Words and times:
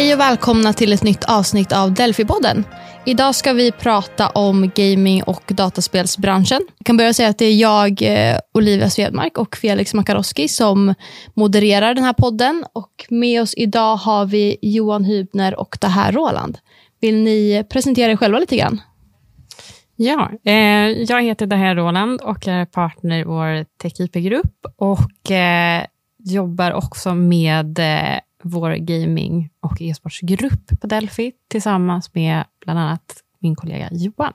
Hej 0.00 0.14
och 0.14 0.20
välkomna 0.20 0.72
till 0.72 0.92
ett 0.92 1.02
nytt 1.02 1.24
avsnitt 1.24 1.72
av 1.72 1.94
Delphi-podden. 1.94 2.64
Idag 3.06 3.34
ska 3.34 3.52
vi 3.52 3.72
prata 3.72 4.28
om 4.28 4.70
gaming 4.74 5.22
och 5.22 5.42
dataspelsbranschen. 5.46 6.60
Jag 6.78 6.86
kan 6.86 6.96
börja 6.96 7.14
säga 7.14 7.28
att 7.28 7.38
det 7.38 7.44
är 7.44 7.56
jag, 7.56 8.02
eh, 8.02 8.38
Olivia 8.54 8.90
Svedmark 8.90 9.38
och 9.38 9.56
Felix 9.56 9.94
Makaroski 9.94 10.48
som 10.48 10.94
modererar 11.34 11.94
den 11.94 12.04
här 12.04 12.12
podden. 12.12 12.64
Och 12.72 13.06
med 13.10 13.42
oss 13.42 13.54
idag 13.56 13.96
har 13.96 14.26
vi 14.26 14.56
Johan 14.62 15.04
Hybner 15.04 15.60
och 15.60 15.78
det 15.80 15.88
här 15.88 16.12
Roland. 16.12 16.58
Vill 17.00 17.16
ni 17.16 17.64
presentera 17.70 18.12
er 18.12 18.16
själva 18.16 18.38
lite 18.38 18.56
grann? 18.56 18.80
Ja, 19.96 20.30
eh, 20.44 20.54
jag 20.88 21.22
heter 21.22 21.46
Daher 21.46 21.74
Roland 21.74 22.20
och 22.20 22.48
är 22.48 22.64
partner 22.64 23.18
i 23.18 23.24
vår 23.24 23.64
TechIP-grupp 23.82 24.66
och 24.76 25.30
eh, 25.30 25.84
jobbar 26.24 26.72
också 26.72 27.14
med 27.14 27.78
eh, 27.78 28.20
vår 28.42 28.70
gaming 28.70 29.50
och 29.60 29.82
e-sportsgrupp 29.82 30.80
på 30.80 30.86
Delphi 30.86 31.32
tillsammans 31.48 32.14
med 32.14 32.44
bland 32.64 32.78
annat 32.78 33.16
min 33.38 33.56
kollega 33.56 33.88
Johan. 33.92 34.32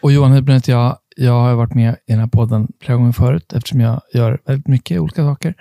Och 0.00 0.12
Johan 0.12 0.32
Hybner 0.32 0.54
heter 0.54 0.72
jag. 0.72 0.98
Jag 1.16 1.32
har 1.32 1.54
varit 1.54 1.74
med 1.74 1.96
i 2.06 2.12
den 2.12 2.18
här 2.20 2.26
podden 2.26 2.68
flera 2.80 2.96
gånger 2.96 3.12
förut 3.12 3.52
eftersom 3.52 3.80
jag 3.80 4.00
gör 4.14 4.40
väldigt 4.46 4.68
mycket 4.68 5.00
olika 5.00 5.22
saker. 5.22 5.54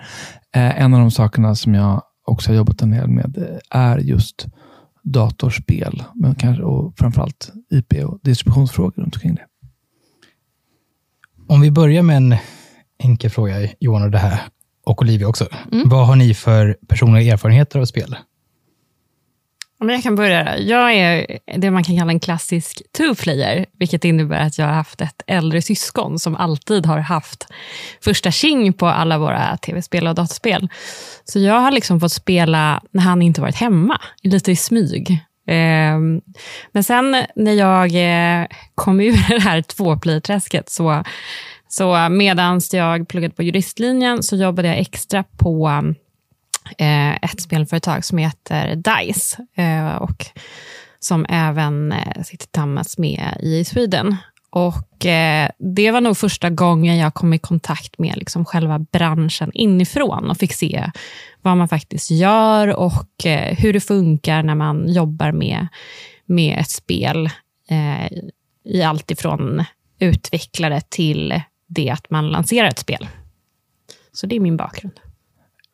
Eh, 0.55 0.81
en 0.81 0.93
av 0.93 0.99
de 0.99 1.11
sakerna 1.11 1.55
som 1.55 1.73
jag 1.73 2.03
också 2.25 2.49
har 2.49 2.55
jobbat 2.55 2.81
en 2.81 2.91
del 2.91 3.07
med 3.07 3.37
eh, 3.37 3.79
är 3.79 3.97
just 3.97 4.47
datorspel, 5.03 6.03
men 6.13 6.35
kanske, 6.35 6.63
och 6.63 6.93
framförallt 6.97 7.51
IP 7.69 7.93
och 7.93 8.19
distributionsfrågor 8.23 9.01
runt 9.01 9.15
omkring 9.15 9.35
det. 9.35 9.45
Om 11.47 11.61
vi 11.61 11.71
börjar 11.71 12.03
med 12.03 12.17
en 12.17 12.35
enkel 13.03 13.29
fråga, 13.29 13.67
Johan 13.79 14.03
och 14.03 14.11
det 14.11 14.17
här, 14.17 14.41
och 14.83 15.01
Olivia 15.01 15.27
också. 15.27 15.47
Mm. 15.71 15.89
Vad 15.89 16.07
har 16.07 16.15
ni 16.15 16.33
för 16.33 16.77
personliga 16.87 17.33
erfarenheter 17.33 17.79
av 17.79 17.85
spel? 17.85 18.15
jag 19.89 20.03
kan 20.03 20.15
börja. 20.15 20.57
Jag 20.57 20.93
är 20.93 21.39
det 21.57 21.71
man 21.71 21.83
kan 21.83 21.97
kalla 21.97 22.11
en 22.11 22.19
klassisk 22.19 22.81
two-player, 22.97 23.65
vilket 23.79 24.05
innebär 24.05 24.39
att 24.39 24.57
jag 24.57 24.65
har 24.65 24.73
haft 24.73 25.01
ett 25.01 25.21
äldre 25.27 25.61
syskon 25.61 26.19
som 26.19 26.35
alltid 26.35 26.85
har 26.85 26.99
haft 26.99 27.47
första 28.03 28.31
king 28.31 28.73
på 28.73 28.87
alla 28.87 29.17
våra 29.17 29.57
tv-spel 29.57 30.07
och 30.07 30.15
dataspel. 30.15 30.69
Så 31.25 31.39
jag 31.39 31.59
har 31.59 31.71
liksom 31.71 31.99
fått 31.99 32.11
spela 32.11 32.83
när 32.91 33.01
han 33.01 33.21
inte 33.21 33.41
varit 33.41 33.55
hemma, 33.55 34.01
lite 34.23 34.51
i 34.51 34.55
smyg. 34.55 35.19
Ehm, 35.47 36.21
men 36.71 36.83
sen 36.83 37.23
när 37.35 37.53
jag 37.53 37.85
eh, 37.95 38.47
kom 38.75 38.99
ur 38.99 39.29
det 39.29 39.41
här 39.41 39.61
tvåplayer-träsket 39.61 40.69
så 40.69 41.03
så 41.71 42.09
medan 42.09 42.61
jag 42.71 43.07
pluggade 43.07 43.35
på 43.35 43.43
juristlinjen 43.43 44.23
så 44.23 44.35
jobbade 44.35 44.67
jag 44.67 44.77
extra 44.77 45.23
på 45.37 45.69
eh, 46.77 47.15
ett 47.15 47.41
spelföretag 47.41 48.05
som 48.05 48.17
heter 48.17 48.75
DICE 48.75 49.37
eh, 49.55 49.95
och 49.95 50.25
som 50.99 51.25
även 51.29 51.91
eh, 51.91 52.23
sitter 52.23 52.45
tillsammans 52.47 52.97
med 52.97 53.37
i 53.39 53.65
Sweden. 53.65 54.15
Och 54.49 55.05
eh, 55.05 55.49
Det 55.57 55.91
var 55.91 56.01
nog 56.01 56.17
första 56.17 56.49
gången 56.49 56.97
jag 56.97 57.13
kom 57.13 57.33
i 57.33 57.39
kontakt 57.39 57.99
med 57.99 58.17
liksom 58.17 58.45
själva 58.45 58.79
branschen 58.79 59.51
inifrån 59.53 60.29
och 60.29 60.37
fick 60.37 60.53
se 60.53 60.91
vad 61.41 61.57
man 61.57 61.67
faktiskt 61.67 62.11
gör 62.11 62.67
och 62.67 63.25
eh, 63.25 63.57
hur 63.57 63.73
det 63.73 63.81
funkar 63.81 64.43
när 64.43 64.55
man 64.55 64.93
jobbar 64.93 65.31
med, 65.31 65.67
med 66.25 66.59
ett 66.59 66.71
spel 66.71 67.25
eh, 67.69 68.11
i 68.65 68.83
allt 68.83 69.11
ifrån 69.11 69.63
utvecklare 69.99 70.81
till 70.89 71.41
det 71.75 71.89
att 71.89 72.09
man 72.09 72.29
lanserar 72.29 72.67
ett 72.67 72.79
spel. 72.79 73.07
Så 74.11 74.27
det 74.27 74.35
är 74.35 74.39
min 74.39 74.57
bakgrund. 74.57 74.93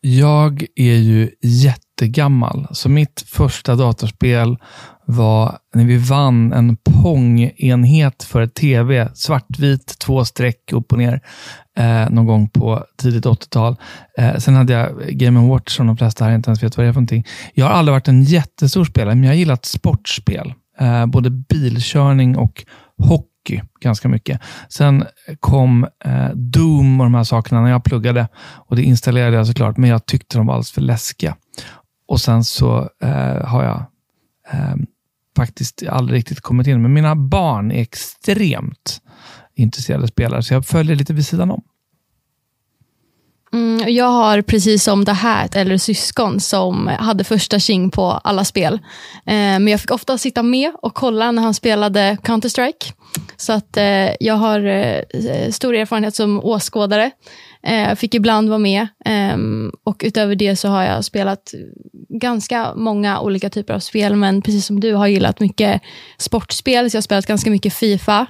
Jag 0.01 0.65
är 0.75 0.95
ju 0.95 1.29
jättegammal, 1.41 2.67
så 2.71 2.89
mitt 2.89 3.23
första 3.27 3.75
datorspel 3.75 4.57
var 5.05 5.57
när 5.73 5.85
vi 5.85 5.97
vann 5.97 6.53
en 6.53 6.77
Pong-enhet 6.77 8.23
för 8.23 8.47
tv. 8.47 9.09
Svartvit, 9.13 9.99
två 9.99 10.25
streck 10.25 10.73
upp 10.73 10.91
och 10.91 10.97
ner, 10.97 11.21
eh, 11.77 12.09
någon 12.09 12.25
gång 12.25 12.49
på 12.49 12.85
tidigt 12.97 13.25
80-tal. 13.25 13.75
Eh, 14.17 14.37
sen 14.37 14.55
hade 14.55 14.73
jag 14.73 15.09
Game 15.09 15.49
Watch 15.49 15.75
som 15.75 15.87
de 15.87 15.97
flesta 15.97 16.25
här 16.25 16.35
inte 16.35 16.49
ens 16.49 16.63
vet 16.63 16.77
vad 16.77 16.85
det 16.85 16.89
är 16.89 16.93
för 16.93 16.99
någonting. 16.99 17.25
Jag 17.53 17.65
har 17.65 17.73
aldrig 17.73 17.93
varit 17.93 18.07
en 18.07 18.23
jättestor 18.23 18.85
spelare, 18.85 19.15
men 19.15 19.23
jag 19.23 19.31
har 19.31 19.37
gillat 19.37 19.65
sportspel. 19.65 20.53
Eh, 20.79 21.05
både 21.05 21.29
bilkörning 21.29 22.37
och 22.37 22.65
hockey 22.97 23.36
hockey 23.47 23.61
ganska 23.79 24.09
mycket. 24.09 24.41
Sen 24.69 25.05
kom 25.39 25.87
eh, 26.05 26.29
Doom 26.33 26.99
och 26.99 27.05
de 27.05 27.13
här 27.13 27.23
sakerna 27.23 27.61
när 27.61 27.69
jag 27.69 27.83
pluggade 27.83 28.27
och 28.37 28.75
det 28.75 28.83
installerade 28.83 29.37
jag 29.37 29.47
såklart, 29.47 29.77
men 29.77 29.89
jag 29.89 30.05
tyckte 30.05 30.37
de 30.37 30.47
var 30.47 30.53
alldeles 30.53 30.71
för 30.71 30.81
läskiga. 30.81 31.35
Och 32.07 32.21
sen 32.21 32.43
så 32.43 32.89
eh, 33.01 33.45
har 33.45 33.63
jag 33.63 33.85
eh, 34.51 34.75
faktiskt 35.35 35.83
aldrig 35.89 36.17
riktigt 36.17 36.41
kommit 36.41 36.67
in, 36.67 36.81
men 36.81 36.93
mina 36.93 37.15
barn 37.15 37.71
är 37.71 37.81
extremt 37.81 39.01
intresserade 39.55 40.07
spelare, 40.07 40.43
så 40.43 40.53
jag 40.53 40.65
följer 40.65 40.95
lite 40.95 41.13
vid 41.13 41.25
sidan 41.25 41.51
om. 41.51 41.63
Mm, 43.53 43.93
jag 43.93 44.05
har 44.05 44.41
precis 44.41 44.83
som 44.83 45.05
det 45.05 45.13
här 45.13 45.45
ett 45.45 45.55
äldre 45.55 45.79
syskon 45.79 46.39
som 46.39 46.87
hade 46.87 47.23
första 47.23 47.59
king 47.59 47.91
på 47.91 48.11
alla 48.11 48.45
spel. 48.45 48.73
Eh, 49.25 49.33
men 49.33 49.67
jag 49.67 49.81
fick 49.81 49.91
ofta 49.91 50.17
sitta 50.17 50.43
med 50.43 50.71
och 50.81 50.93
kolla 50.93 51.31
när 51.31 51.43
han 51.43 51.53
spelade 51.53 52.17
Counter-Strike. 52.23 52.93
Så 53.37 53.53
att 53.53 53.77
eh, 53.77 54.09
jag 54.19 54.33
har 54.33 54.65
eh, 54.65 55.51
stor 55.51 55.75
erfarenhet 55.75 56.15
som 56.15 56.39
åskådare. 56.43 57.11
Eh, 57.63 57.95
fick 57.95 58.13
ibland 58.15 58.49
vara 58.49 58.59
med 58.59 58.87
ehm, 59.05 59.71
och 59.83 60.01
utöver 60.05 60.35
det 60.35 60.55
så 60.55 60.67
har 60.67 60.83
jag 60.83 61.05
spelat 61.05 61.53
ganska 62.09 62.73
många 62.75 63.19
olika 63.19 63.49
typer 63.49 63.73
av 63.73 63.79
spel, 63.79 64.15
men 64.15 64.41
precis 64.41 64.65
som 64.65 64.79
du 64.79 64.93
har 64.93 65.07
gillat 65.07 65.39
mycket 65.39 65.81
sportspel, 66.17 66.91
så 66.91 66.95
jag 66.95 66.99
har 66.99 67.03
spelat 67.03 67.25
ganska 67.25 67.49
mycket 67.49 67.73
Fifa. 67.73 68.27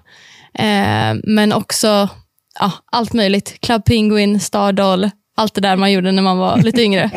Eh, 0.53 1.15
men 1.23 1.53
också 1.53 2.09
ja, 2.59 2.71
allt 2.91 3.13
möjligt. 3.13 3.61
Club 3.61 3.85
Penguin, 3.85 4.39
Stardoll, 4.39 5.09
allt 5.37 5.53
det 5.53 5.61
där 5.61 5.75
man 5.75 5.91
gjorde 5.91 6.11
när 6.11 6.23
man 6.23 6.37
var 6.37 6.57
lite 6.63 6.81
yngre. 6.81 7.11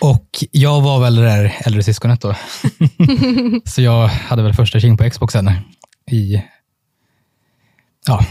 Och 0.00 0.44
jag 0.50 0.80
var 0.80 1.00
väl 1.00 1.16
det 1.16 1.22
där 1.22 1.54
äldre 1.64 1.82
syskonet 1.82 2.20
då. 2.20 2.34
så 3.64 3.82
jag 3.82 4.06
hade 4.08 4.42
väl 4.42 4.54
första 4.54 4.80
king 4.80 4.96
på 4.96 5.10
Xboxen 5.10 5.50
i 6.10 6.42
ja, 8.06 8.24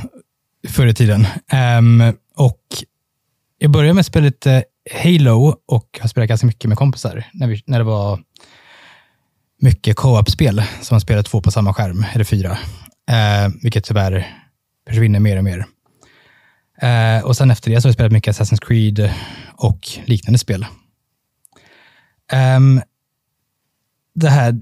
förr 0.67 0.87
i 0.87 0.93
tiden. 0.93 1.27
Um, 1.77 2.13
och 2.35 2.61
jag 3.57 3.71
började 3.71 3.93
med 3.93 3.99
att 3.99 4.05
spela 4.05 4.25
lite 4.25 4.63
Halo 5.03 5.55
och 5.67 5.99
har 6.01 6.07
spelat 6.07 6.29
ganska 6.29 6.47
mycket 6.47 6.67
med 6.69 6.77
kompisar 6.77 7.23
när, 7.33 7.47
vi, 7.47 7.63
när 7.65 7.77
det 7.77 7.83
var 7.83 8.19
mycket 9.61 9.95
co-op-spel 9.95 10.63
som 10.81 10.95
man 10.95 11.01
spelade 11.01 11.23
två 11.23 11.41
på 11.41 11.51
samma 11.51 11.73
skärm, 11.73 12.05
eller 12.13 12.23
fyra. 12.23 12.51
Uh, 12.51 13.55
vilket 13.63 13.83
tyvärr 13.83 14.27
försvinner 14.87 15.19
mer 15.19 15.37
och 15.37 15.43
mer. 15.43 15.65
Uh, 16.83 17.25
och 17.25 17.37
sen 17.37 17.51
efter 17.51 17.71
det 17.71 17.81
så 17.81 17.85
har 17.85 17.89
jag 17.89 17.93
spelat 17.93 18.11
mycket 18.11 18.35
Assassin's 18.35 18.65
Creed 18.67 19.13
och 19.53 19.79
liknande 20.05 20.39
spel. 20.39 20.65
Um, 22.57 22.81
det 24.15 24.29
här, 24.29 24.59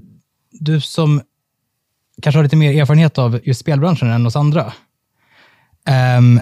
du 0.52 0.82
som 0.82 1.22
kanske 2.22 2.38
har 2.38 2.44
lite 2.44 2.56
mer 2.56 2.82
erfarenhet 2.82 3.18
av 3.18 3.40
just 3.44 3.60
spelbranschen 3.60 4.10
än 4.10 4.26
oss 4.26 4.36
andra. 4.36 4.74
Um, 6.18 6.42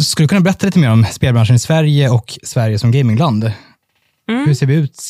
skulle 0.00 0.24
du 0.24 0.28
kunna 0.28 0.40
berätta 0.40 0.66
lite 0.66 0.78
mer 0.78 0.90
om 0.90 1.04
spelbranschen 1.04 1.56
i 1.56 1.58
Sverige 1.58 2.10
och 2.10 2.38
Sverige 2.42 2.78
som 2.78 2.90
gamingland? 2.90 3.52
Mm. 4.28 4.46
Hur, 4.46 4.54
ser 4.54 4.66
vi 4.66 4.74
ut, 4.74 5.02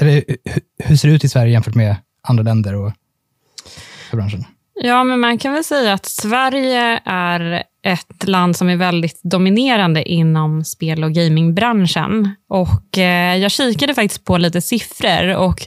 eller, 0.00 0.24
hur 0.78 0.96
ser 0.96 1.08
det 1.08 1.14
ut 1.14 1.24
i 1.24 1.28
Sverige 1.28 1.52
jämfört 1.52 1.74
med 1.74 1.96
andra 2.22 2.42
länder 2.42 2.74
och 2.74 2.92
spelbranschen? 4.06 4.44
Ja, 4.74 5.04
men 5.04 5.20
man 5.20 5.38
kan 5.38 5.52
väl 5.52 5.64
säga 5.64 5.92
att 5.92 6.06
Sverige 6.06 7.00
är 7.04 7.62
ett 7.82 8.28
land 8.28 8.56
som 8.56 8.68
är 8.68 8.76
väldigt 8.76 9.20
dominerande 9.22 10.08
inom 10.08 10.64
spel 10.64 11.04
och 11.04 11.12
gamingbranschen. 11.12 12.34
Och 12.48 12.98
eh, 12.98 13.36
jag 13.36 13.50
kikade 13.50 13.94
faktiskt 13.94 14.24
på 14.24 14.38
lite 14.38 14.60
siffror 14.60 15.36
och 15.36 15.66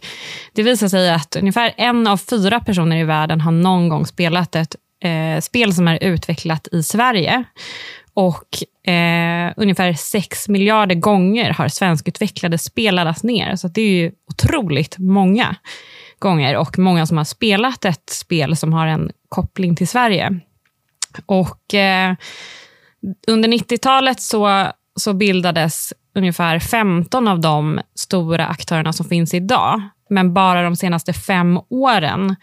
det 0.53 0.63
visar 0.63 0.87
sig 0.87 1.11
att 1.11 1.35
ungefär 1.35 1.73
en 1.77 2.07
av 2.07 2.17
fyra 2.17 2.59
personer 2.59 2.97
i 2.97 3.03
världen 3.03 3.41
har 3.41 3.51
någon 3.51 3.89
gång 3.89 4.05
spelat 4.05 4.55
ett 4.55 4.75
eh, 5.03 5.41
spel 5.41 5.73
som 5.73 5.87
är 5.87 6.03
utvecklat 6.03 6.67
i 6.71 6.83
Sverige. 6.83 7.43
Och 8.13 8.89
eh, 8.91 9.53
ungefär 9.57 9.93
6 9.93 10.49
miljarder 10.49 10.95
gånger 10.95 11.53
har 11.53 11.67
svenskutvecklade 11.67 12.57
spel 12.57 12.95
laddats 12.95 13.23
ner. 13.23 13.55
Så 13.55 13.67
det 13.67 13.81
är 13.81 13.89
ju 13.89 14.11
otroligt 14.29 14.97
många 14.97 15.55
gånger 16.19 16.57
och 16.57 16.79
många 16.79 17.05
som 17.05 17.17
har 17.17 17.23
spelat 17.23 17.85
ett 17.85 18.09
spel 18.09 18.55
som 18.55 18.73
har 18.73 18.87
en 18.87 19.11
koppling 19.29 19.75
till 19.75 19.87
Sverige. 19.87 20.39
Och 21.25 21.73
eh, 21.73 22.15
under 23.27 23.49
90-talet 23.49 24.21
så, 24.21 24.71
så 24.99 25.13
bildades 25.13 25.93
ungefär 26.15 26.59
15 26.59 27.27
av 27.27 27.39
de 27.39 27.81
stora 27.95 28.47
aktörerna 28.47 28.93
som 28.93 29.05
finns 29.05 29.33
idag. 29.33 29.81
Men 30.09 30.33
bara 30.33 30.63
de 30.63 30.75
senaste 30.75 31.13
fem 31.13 31.59
åren 31.69 32.35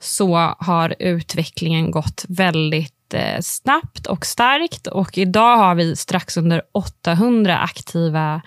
så 0.00 0.36
har 0.58 0.94
utvecklingen 0.98 1.90
gått 1.90 2.24
väldigt 2.28 3.14
eh, 3.14 3.40
snabbt 3.40 4.06
och 4.06 4.26
starkt. 4.26 4.86
Och 4.86 5.18
idag 5.18 5.56
har 5.56 5.74
vi 5.74 5.96
strax 5.96 6.36
under 6.36 6.62
800 6.72 7.58
aktiva 7.58 8.42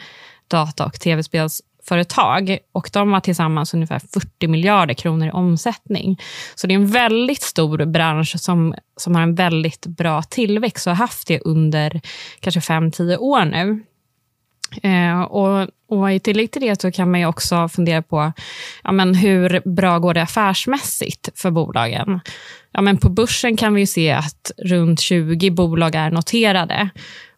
data 0.48 0.86
och 0.86 0.94
tv-spels 0.94 1.62
företag 1.88 2.58
och 2.72 2.90
de 2.94 3.14
har 3.14 3.20
tillsammans 3.20 3.74
ungefär 3.74 4.00
40 4.00 4.48
miljarder 4.48 4.94
kronor 4.94 5.28
i 5.28 5.32
omsättning. 5.32 6.22
Så 6.56 6.68
det 6.68 6.74
är 6.74 6.76
en 6.76 6.88
väldigt 6.88 7.42
stor 7.42 7.86
bransch 7.86 8.40
som, 8.40 8.76
som 8.98 9.16
har 9.16 9.22
en 9.22 9.36
väldigt 9.36 9.86
bra 9.86 10.22
tillväxt 10.22 10.88
och 10.88 10.92
har 10.92 10.98
haft 10.98 11.28
det 11.28 11.40
under 11.40 12.02
kanske 12.40 12.60
5-10 12.60 13.18
år 13.18 13.46
nu. 13.46 13.84
Eh, 14.84 15.22
och, 15.22 15.68
och 15.90 16.12
I 16.12 16.20
tillägg 16.20 16.52
till 16.52 16.62
det 16.62 16.82
så 16.82 16.92
kan 16.92 17.12
man 17.12 17.26
också 17.26 17.70
fundera 17.70 18.02
på 18.02 18.34
ja, 18.84 18.92
men 18.92 19.16
hur 19.16 19.62
bra 19.76 20.00
går 20.00 20.14
det 20.14 20.22
affärsmässigt 20.22 21.30
för 21.36 21.52
bolagen. 21.52 22.20
Ja, 22.72 22.82
men 22.82 22.98
på 22.98 23.10
börsen 23.10 23.58
kan 23.58 23.74
vi 23.74 23.88
se 23.88 24.12
att 24.12 24.52
runt 24.58 25.00
20 25.00 25.50
bolag 25.50 25.96
är 25.96 26.12
noterade. 26.12 26.90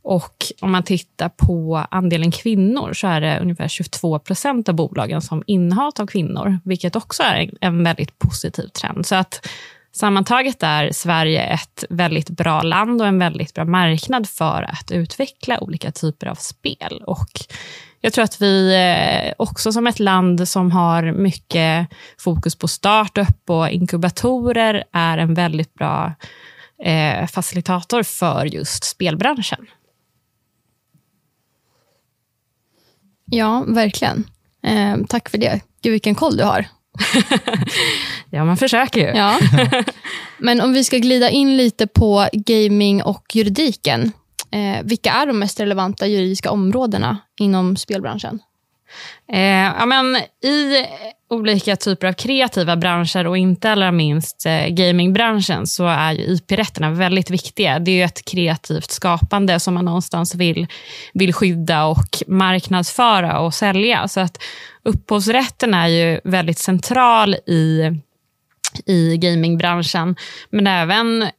Och 0.09 0.45
om 0.61 0.71
man 0.71 0.83
tittar 0.83 1.29
på 1.29 1.85
andelen 1.91 2.31
kvinnor 2.31 2.93
så 2.93 3.07
är 3.07 3.21
det 3.21 3.39
ungefär 3.39 3.67
22 3.67 4.19
procent 4.19 4.69
av 4.69 4.75
bolagen 4.75 5.21
som 5.21 5.43
innehas 5.47 5.99
av 5.99 6.07
kvinnor, 6.07 6.59
vilket 6.63 6.95
också 6.95 7.23
är 7.23 7.49
en 7.61 7.83
väldigt 7.83 8.19
positiv 8.19 8.67
trend. 8.67 9.05
Så 9.05 9.15
att 9.15 9.47
sammantaget 9.91 10.63
är 10.63 10.91
Sverige 10.91 11.41
ett 11.41 11.83
väldigt 11.89 12.29
bra 12.29 12.61
land 12.61 13.01
och 13.01 13.07
en 13.07 13.19
väldigt 13.19 13.53
bra 13.53 13.65
marknad 13.65 14.29
för 14.29 14.63
att 14.63 14.91
utveckla 14.91 15.59
olika 15.59 15.91
typer 15.91 16.27
av 16.27 16.35
spel. 16.35 17.03
Och 17.07 17.29
jag 18.01 18.13
tror 18.13 18.23
att 18.23 18.41
vi 18.41 18.75
eh, 18.75 19.33
också 19.37 19.71
som 19.71 19.87
ett 19.87 19.99
land 19.99 20.47
som 20.47 20.71
har 20.71 21.11
mycket 21.11 21.87
fokus 22.17 22.55
på 22.55 22.67
startup 22.67 23.49
och 23.49 23.69
inkubatorer 23.69 24.83
är 24.91 25.17
en 25.17 25.33
väldigt 25.33 25.73
bra 25.73 26.13
eh, 26.83 27.27
facilitator 27.27 28.03
för 28.03 28.45
just 28.45 28.83
spelbranschen. 28.83 29.67
Ja, 33.31 33.63
verkligen. 33.67 34.23
Eh, 34.63 34.97
tack 35.09 35.29
för 35.29 35.37
det. 35.37 35.61
Gud, 35.81 35.91
vilken 35.91 36.15
koll 36.15 36.37
du 36.37 36.43
har. 36.43 36.65
ja, 38.29 38.45
man 38.45 38.57
försöker 38.57 38.99
ju. 38.99 39.17
Ja. 39.17 39.39
Men 40.37 40.61
om 40.61 40.73
vi 40.73 40.83
ska 40.83 40.97
glida 40.97 41.29
in 41.29 41.57
lite 41.57 41.87
på 41.87 42.27
gaming 42.33 43.03
och 43.03 43.35
juridiken. 43.35 44.11
Eh, 44.51 44.83
vilka 44.83 45.11
är 45.11 45.25
de 45.25 45.39
mest 45.39 45.59
relevanta 45.59 46.07
juridiska 46.07 46.51
områdena 46.51 47.17
inom 47.39 47.75
spelbranschen? 47.77 48.39
Eh, 49.33 49.73
ja, 49.79 49.85
men 49.85 50.15
I 50.43 50.85
olika 51.29 51.75
typer 51.75 52.07
av 52.07 52.13
kreativa 52.13 52.75
branscher 52.75 53.27
och 53.27 53.37
inte 53.37 53.71
allra 53.71 53.91
minst 53.91 54.45
eh, 54.45 54.67
gamingbranschen 54.67 55.67
så 55.67 55.87
är 55.87 56.13
ju 56.13 56.33
IP-rätterna 56.33 56.91
väldigt 56.91 57.29
viktiga. 57.29 57.79
Det 57.79 58.01
är 58.01 58.05
ett 58.05 58.25
kreativt 58.25 58.91
skapande 58.91 59.59
som 59.59 59.73
man 59.73 59.85
någonstans 59.85 60.35
vill, 60.35 60.67
vill 61.13 61.33
skydda 61.33 61.85
och 61.85 62.23
marknadsföra 62.27 63.39
och 63.39 63.53
sälja. 63.53 64.07
Så 64.07 64.19
att 64.19 64.37
upphovsrätten 64.83 65.73
är 65.73 65.87
ju 65.87 66.19
väldigt 66.23 66.59
central 66.59 67.33
i, 67.33 67.91
i 68.85 69.17
gamingbranschen, 69.17 70.15
men 70.49 70.67
även 70.67 71.29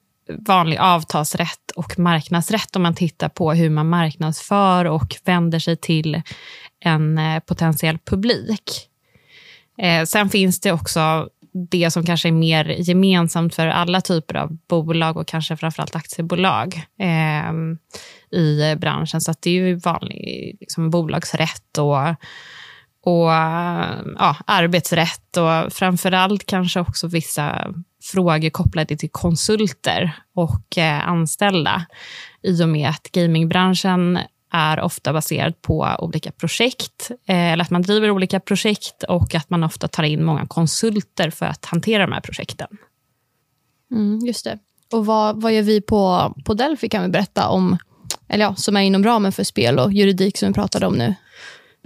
vanlig 0.47 0.79
avtalsrätt 0.79 1.71
och 1.77 1.99
marknadsrätt 1.99 2.77
om 2.77 2.83
man 2.83 2.95
tittar 2.95 3.29
på 3.29 3.53
hur 3.53 3.71
man 3.71 3.89
marknadsför 3.89 4.85
och 4.85 5.17
vänder 5.25 5.59
sig 5.59 5.77
till 5.77 6.23
en 6.81 7.19
eh, 7.19 7.41
potentiell 7.41 7.99
publik. 7.99 8.89
Eh, 9.79 10.05
sen 10.05 10.29
finns 10.29 10.61
det 10.61 10.73
också 10.73 11.29
det 11.53 11.91
som 11.91 12.07
kanske 12.07 12.29
är 12.29 12.33
mer 12.33 12.65
gemensamt 12.65 13.55
för 13.55 13.67
alla 13.67 14.01
typer 14.01 14.35
av 14.35 14.57
bolag 14.69 15.17
och 15.17 15.29
kanske 15.29 15.57
framförallt 15.57 15.97
aktiebolag 15.97 16.83
eh, 17.01 17.53
i 18.41 18.77
branschen. 18.77 19.21
Så 19.21 19.35
det 19.41 19.51
är 19.51 19.55
ju 19.55 19.75
vanlig 19.75 20.57
liksom, 20.61 20.91
bolagsrätt 20.91 21.79
och, 21.79 22.09
och 23.05 23.33
eh, 23.33 23.99
ja, 24.19 24.37
arbetsrätt 24.47 25.37
och 25.37 25.73
framförallt 25.73 26.47
kanske 26.47 26.81
också 26.81 27.07
vissa 27.07 27.75
frågor 28.03 28.51
kopplade 28.51 28.97
till 28.97 29.11
konsulter 29.11 30.13
och 30.35 30.79
eh, 30.79 31.09
anställda 31.09 31.87
i 32.43 32.63
och 32.63 32.69
med 32.69 32.89
att 32.89 33.03
gamingbranschen 33.13 34.19
är 34.51 34.81
ofta 34.81 35.13
baserad 35.13 35.63
på 35.63 35.97
olika 35.99 36.31
projekt, 36.31 37.11
eh, 37.11 37.53
eller 37.53 37.65
att 37.65 37.71
man 37.71 37.83
driver 37.83 38.11
olika 38.11 38.41
projekt 38.41 39.03
och 39.03 39.35
att 39.35 39.51
man 39.51 39.65
ofta 39.65 39.89
tar 39.89 40.03
in 40.03 40.25
många 40.25 40.47
konsulter 40.47 41.31
för 41.31 41.47
att 41.47 41.65
hantera 41.65 42.07
de 42.07 42.13
här 42.13 42.21
projekten. 42.21 42.69
Mm, 43.91 44.19
just 44.27 44.45
det. 44.45 44.59
Och 44.93 45.07
vad, 45.07 45.43
vad 45.43 45.53
gör 45.53 45.63
vi 45.63 45.81
på, 45.81 46.35
på 46.45 46.55
Delphi 46.55 46.89
kan 46.89 47.03
vi 47.03 47.09
berätta 47.09 47.49
om, 47.49 47.79
eller 48.29 48.45
ja, 48.45 48.55
som 48.55 48.77
är 48.77 48.81
inom 48.81 49.05
ramen 49.05 49.33
för 49.33 49.45
spel 49.45 49.79
och 49.79 49.93
juridik 49.93 50.39
som 50.39 50.49
vi 50.49 50.55
pratade 50.55 50.87
om 50.87 50.95
nu? 50.95 51.15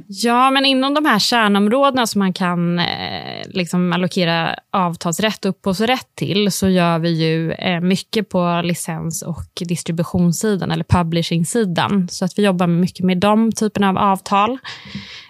Ja, 0.06 0.50
men 0.50 0.64
inom 0.64 0.94
de 0.94 1.04
här 1.04 1.18
kärnområdena 1.18 2.06
som 2.06 2.18
man 2.18 2.32
kan 2.32 2.78
eh, 2.78 3.46
liksom 3.46 3.92
allokera 3.92 4.56
avtalsrätt 4.70 5.44
och 5.44 5.50
upphovsrätt 5.50 6.08
till 6.14 6.52
så 6.52 6.68
gör 6.68 6.98
vi 6.98 7.10
ju 7.10 7.52
eh, 7.52 7.80
mycket 7.80 8.28
på 8.28 8.60
licens 8.64 9.22
och 9.22 9.52
distributionssidan 9.60 10.70
eller 10.70 10.84
publishing-sidan. 10.84 12.08
Så 12.08 12.24
att 12.24 12.38
vi 12.38 12.44
jobbar 12.44 12.66
mycket 12.66 13.04
med 13.04 13.18
de 13.18 13.52
typerna 13.52 13.88
av 13.88 13.98
avtal. 13.98 14.58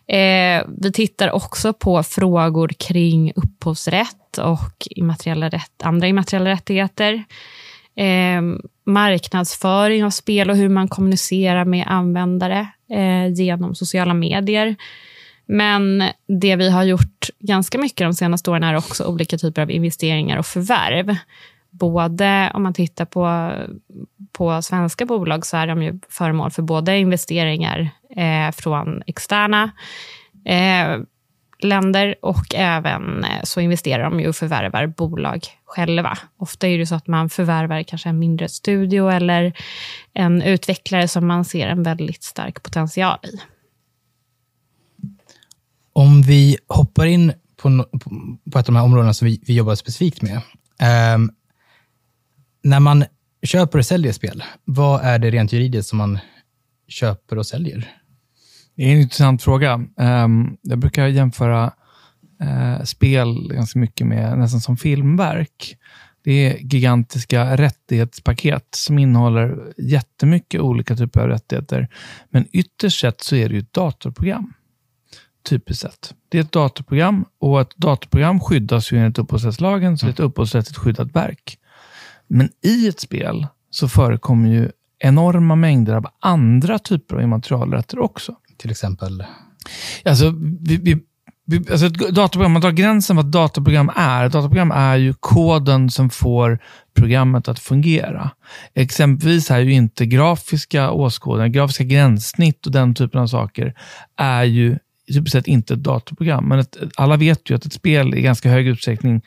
Eh, 0.07 0.65
vi 0.79 0.93
tittar 0.95 1.31
också 1.31 1.73
på 1.73 2.03
frågor 2.03 2.69
kring 2.69 3.33
upphovsrätt 3.37 4.39
och 4.39 4.87
immateriella 4.91 5.49
rätt, 5.49 5.83
andra 5.83 6.07
immateriella 6.07 6.51
rättigheter. 6.51 7.25
Eh, 7.97 8.43
marknadsföring 8.87 10.05
av 10.05 10.11
spel 10.11 10.51
och 10.51 10.57
hur 10.57 10.69
man 10.69 10.89
kommunicerar 10.89 11.65
med 11.65 11.87
användare 11.89 12.69
eh, 12.93 13.33
genom 13.33 13.75
sociala 13.75 14.15
medier. 14.15 14.77
Men 15.47 16.05
det 16.29 16.57
vi 16.57 16.71
har 16.71 16.85
gjort 16.85 17.27
ganska 17.39 17.79
mycket 17.79 17.99
de 17.99 18.15
senaste 18.15 18.51
åren 18.51 18.63
är 18.63 18.77
också 18.77 19.05
olika 19.05 19.39
typer 19.39 19.63
av 19.63 19.71
investeringar 19.71 20.39
och 20.39 20.47
förvärv. 20.47 21.17
Både 21.71 22.51
om 22.55 22.63
man 22.63 22.75
tittar 22.75 23.05
på, 23.05 23.53
på 24.33 24.63
svenska 24.63 25.07
bolag 25.07 25.47
så 25.47 25.57
är 25.57 25.67
de 25.67 25.83
ju 25.83 25.99
föremål 26.09 26.51
för 26.51 26.63
både 26.63 26.99
investeringar 26.99 27.91
eh, 28.17 28.53
från 28.53 29.03
externa 29.07 29.71
eh, 30.45 30.99
länder 31.65 32.15
och 32.23 32.55
även 32.55 33.25
eh, 33.25 33.43
så 33.45 33.61
investerar 33.61 34.05
de 34.05 34.21
ju 34.21 34.29
och 34.29 34.37
förvärvar 34.37 34.87
bolag 34.87 35.47
själva. 35.65 36.19
Ofta 36.37 36.69
är 36.69 36.79
det 36.79 36.87
så 36.87 36.95
att 36.95 37.07
man 37.07 37.31
förvärvar 37.31 37.83
kanske 37.83 38.09
en 38.09 38.19
mindre 38.19 38.49
studio 38.49 39.11
eller 39.11 39.53
en 40.15 40.43
utvecklare 40.43 41.09
som 41.09 41.27
man 41.27 41.45
ser 41.45 41.69
en 41.69 41.83
väldigt 41.83 42.23
stark 42.23 42.63
potential 42.63 43.19
i. 43.23 43.41
Om 45.93 46.23
vi 46.23 46.59
hoppar 46.69 47.07
in 47.07 47.33
på, 47.63 47.85
på 48.53 48.59
ett 48.59 48.69
av 48.69 48.75
de 48.75 48.77
här 48.77 48.85
områdena 48.85 49.15
som 49.15 49.27
vi, 49.27 49.41
vi 49.47 49.55
jobbar 49.55 49.75
specifikt 49.75 50.23
med. 50.23 50.41
Um, 51.15 51.31
när 52.63 52.81
man 52.81 53.05
köper 53.43 53.79
och 53.79 53.87
säljer 53.87 54.13
spel, 54.13 54.45
vad 54.65 55.01
är 55.05 55.19
det 55.19 55.31
rent 55.31 55.53
juridiskt 55.53 55.89
som 55.89 55.99
man 55.99 56.19
köper 56.89 57.39
och 57.39 57.47
säljer? 57.47 58.02
Det 58.77 58.83
är 58.83 58.93
en 58.93 59.01
intressant 59.01 59.43
fråga. 59.43 59.75
Um, 59.97 60.57
jag 60.63 60.79
brukar 60.79 61.07
jämföra 61.07 61.73
uh, 62.43 62.83
spel 62.85 63.53
ganska 63.53 63.79
mycket 63.79 64.07
med 64.07 64.39
nästan 64.39 64.61
som 64.61 64.77
filmverk. 64.77 65.77
Det 66.25 66.33
är 66.33 66.59
gigantiska 66.59 67.57
rättighetspaket 67.57 68.67
som 68.71 68.99
innehåller 68.99 69.73
jättemycket 69.79 70.61
olika 70.61 70.97
typer 70.97 71.21
av 71.21 71.29
rättigheter. 71.29 71.89
Men 72.31 72.47
ytterst 72.53 73.01
sett 73.01 73.21
så 73.21 73.37
är 73.37 73.49
det 73.49 73.55
ju 73.55 73.61
ett 73.61 73.73
datorprogram. 73.73 74.53
Typiskt 75.49 75.83
sett. 75.83 76.15
Det 76.29 76.39
är 76.39 76.43
ett 76.43 76.53
datorprogram 76.53 77.25
och 77.41 77.61
ett 77.61 77.77
datorprogram 77.77 78.41
skyddas 78.41 78.93
ju 78.93 78.99
enligt 78.99 79.19
upphovsrättslagen, 79.19 79.99
så 79.99 80.07
det 80.07 80.11
är 80.11 80.13
ett 80.13 80.19
mm. 80.19 80.29
upphovsrättsligt 80.29 80.79
skyddat 80.79 81.17
verk. 81.17 81.59
Men 82.27 82.49
i 82.65 82.89
ett 82.89 83.01
spel 83.01 83.47
så 83.71 83.89
förekommer 83.89 84.51
ju 84.51 84.71
enorma 84.99 85.57
mängder 85.57 85.95
av 85.95 86.07
andra 86.21 86.79
typer 86.79 87.17
av 87.17 87.23
immaterialrätter 87.23 87.99
också 87.99 88.37
till 88.63 88.71
exempel? 88.71 89.25
Alltså, 90.05 90.35
vi, 90.61 90.77
vi, 90.77 90.97
vi, 91.47 91.57
alltså 91.71 91.87
ett 91.87 91.99
man 92.53 92.61
drar 92.61 92.71
gränsen 92.71 93.17
vad 93.17 93.27
ett 93.27 93.33
datorprogram 93.33 93.91
är. 93.97 94.25
Ett 94.25 94.33
är 94.73 94.97
ju 94.97 95.15
koden 95.21 95.91
som 95.91 96.11
får 96.11 96.59
programmet 96.97 97.49
att 97.49 97.59
fungera. 97.59 98.31
Exempelvis 98.75 99.51
är 99.51 99.59
ju 99.59 99.73
inte 99.73 100.07
grafiska 100.07 100.91
åskådningar, 100.91 101.49
grafiska 101.49 101.85
gränssnitt 101.85 102.67
och 102.67 102.73
den 102.73 102.95
typen 102.95 103.21
av 103.21 103.27
saker 103.27 103.75
är 104.17 104.45
ju 104.45 104.79
typiskt 105.13 105.33
sett 105.33 105.47
inte 105.47 105.75
ett 105.75 105.83
datorprogram. 105.83 106.49
Men 106.49 106.59
ett, 106.59 106.77
alla 106.97 107.17
vet 107.17 107.51
ju 107.51 107.55
att 107.55 107.65
ett 107.65 107.73
spel 107.73 108.15
i 108.15 108.23
ganska 108.23 108.51
hög 108.51 108.67
utsträckning 108.67 109.23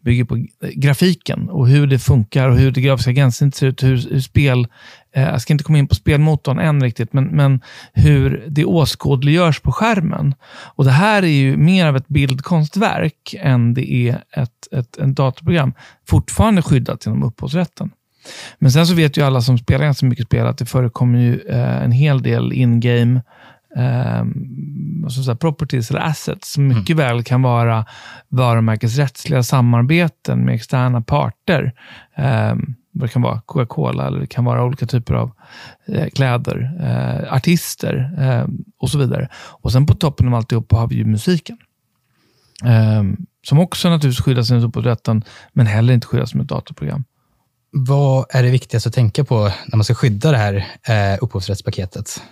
bygger 0.00 0.24
på 0.24 0.36
eh, 0.36 0.44
grafiken 0.74 1.50
och 1.50 1.68
hur 1.68 1.86
det 1.86 1.98
funkar 1.98 2.48
och 2.48 2.56
hur 2.56 2.70
det 2.70 2.80
grafiska 2.80 3.12
gränssnittet 3.12 3.58
ser 3.58 3.66
ut. 3.66 3.82
Hur, 3.82 4.10
hur 4.10 4.20
spel, 4.20 4.66
eh, 5.14 5.22
jag 5.22 5.42
ska 5.42 5.52
inte 5.52 5.64
komma 5.64 5.78
in 5.78 5.88
på 5.88 5.94
spelmotorn 5.94 6.58
än 6.58 6.82
riktigt, 6.82 7.12
men, 7.12 7.24
men 7.24 7.60
hur 7.92 8.44
det 8.48 8.64
åskådliggörs 8.64 9.60
på 9.60 9.72
skärmen. 9.72 10.34
Och 10.74 10.84
Det 10.84 10.90
här 10.90 11.22
är 11.22 11.26
ju 11.26 11.56
mer 11.56 11.86
av 11.86 11.96
ett 11.96 12.08
bildkonstverk 12.08 13.34
än 13.38 13.74
det 13.74 13.92
är 13.92 14.22
ett, 14.30 14.72
ett, 14.72 14.98
ett 14.98 15.16
datorprogram. 15.16 15.72
Fortfarande 16.08 16.62
skyddat 16.62 17.06
genom 17.06 17.22
upphovsrätten. 17.22 17.90
Men 18.58 18.72
sen 18.72 18.86
så 18.86 18.94
vet 18.94 19.16
ju 19.16 19.22
alla 19.22 19.40
som 19.40 19.58
spelar 19.58 19.84
ganska 19.84 20.06
mycket 20.06 20.26
spel 20.26 20.46
att 20.46 20.58
det 20.58 20.66
förekommer 20.66 21.18
ju 21.18 21.40
eh, 21.40 21.82
en 21.84 21.92
hel 21.92 22.22
del 22.22 22.52
in-game 22.52 23.22
eh, 23.76 24.24
så 25.08 25.30
här, 25.30 25.34
properties 25.34 25.90
eller 25.90 26.00
assets 26.00 26.52
som 26.52 26.68
mycket 26.68 26.96
mm. 26.96 27.06
väl 27.06 27.24
kan 27.24 27.42
vara 27.42 27.84
varumärkesrättsliga 28.28 29.42
samarbeten 29.42 30.44
med 30.44 30.54
externa 30.54 31.00
parter. 31.00 31.72
Eh, 32.16 32.54
det 32.92 33.08
kan 33.08 33.22
vara 33.22 33.40
Coca-Cola 33.40 34.06
eller 34.06 34.20
det 34.20 34.26
kan 34.26 34.44
vara 34.44 34.64
olika 34.64 34.86
typer 34.86 35.14
av 35.14 35.30
eh, 35.86 36.08
kläder, 36.08 36.70
eh, 36.80 37.32
artister 37.32 38.10
eh, 38.18 38.48
och 38.78 38.90
så 38.90 38.98
vidare. 38.98 39.28
Och 39.34 39.72
sen 39.72 39.86
på 39.86 39.94
toppen 39.94 40.28
av 40.28 40.34
alltihop 40.34 40.72
har 40.72 40.88
vi 40.88 40.96
ju 40.96 41.04
musiken. 41.04 41.58
Ehm, 42.64 43.16
som 43.42 43.58
också 43.58 43.88
naturligtvis 43.88 44.24
skyddas 44.24 44.50
enligt 44.50 44.66
upphovsrätten, 44.66 45.24
men 45.52 45.66
heller 45.66 45.94
inte 45.94 46.06
skyddas 46.06 46.30
som 46.30 46.40
ett 46.40 46.48
datorprogram. 46.48 47.04
Vad 47.70 48.26
är 48.30 48.42
det 48.42 48.50
viktigaste 48.50 48.88
att 48.88 48.94
tänka 48.94 49.24
på 49.24 49.52
när 49.66 49.76
man 49.76 49.84
ska 49.84 49.94
skydda 49.94 50.30
det 50.30 50.38
här 50.38 50.54
eh, 50.88 51.18
upphovsrättspaketet? 51.20 52.22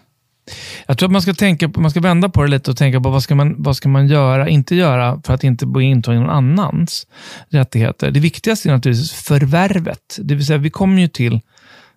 Jag 0.87 0.99
tror 0.99 1.09
att 1.09 1.13
man 1.13 1.23
ska, 1.23 1.35
tänka, 1.35 1.71
man 1.77 1.91
ska 1.91 2.01
vända 2.01 2.29
på 2.29 2.43
det 2.43 2.49
lite 2.49 2.71
och 2.71 2.77
tänka 2.77 3.01
på 3.01 3.11
vad 3.11 3.23
ska 3.23 3.35
man, 3.35 3.63
vad 3.63 3.77
ska 3.77 3.89
man 3.89 4.07
göra, 4.07 4.49
inte 4.49 4.75
göra 4.75 5.21
för 5.25 5.35
att 5.35 5.45
inte 5.45 5.67
bli 5.67 5.85
intagen 5.85 6.21
någon 6.21 6.31
annans 6.31 7.07
rättigheter. 7.49 8.11
Det 8.11 8.21
viktigaste 8.21 8.69
är 8.69 8.73
naturligtvis 8.73 9.13
förvärvet. 9.13 10.19
Det 10.19 10.35
vill 10.35 10.47
säga, 10.47 10.59
vi 10.59 10.71
kommer 10.71 11.03
ju 11.03 11.09
till 11.09 11.41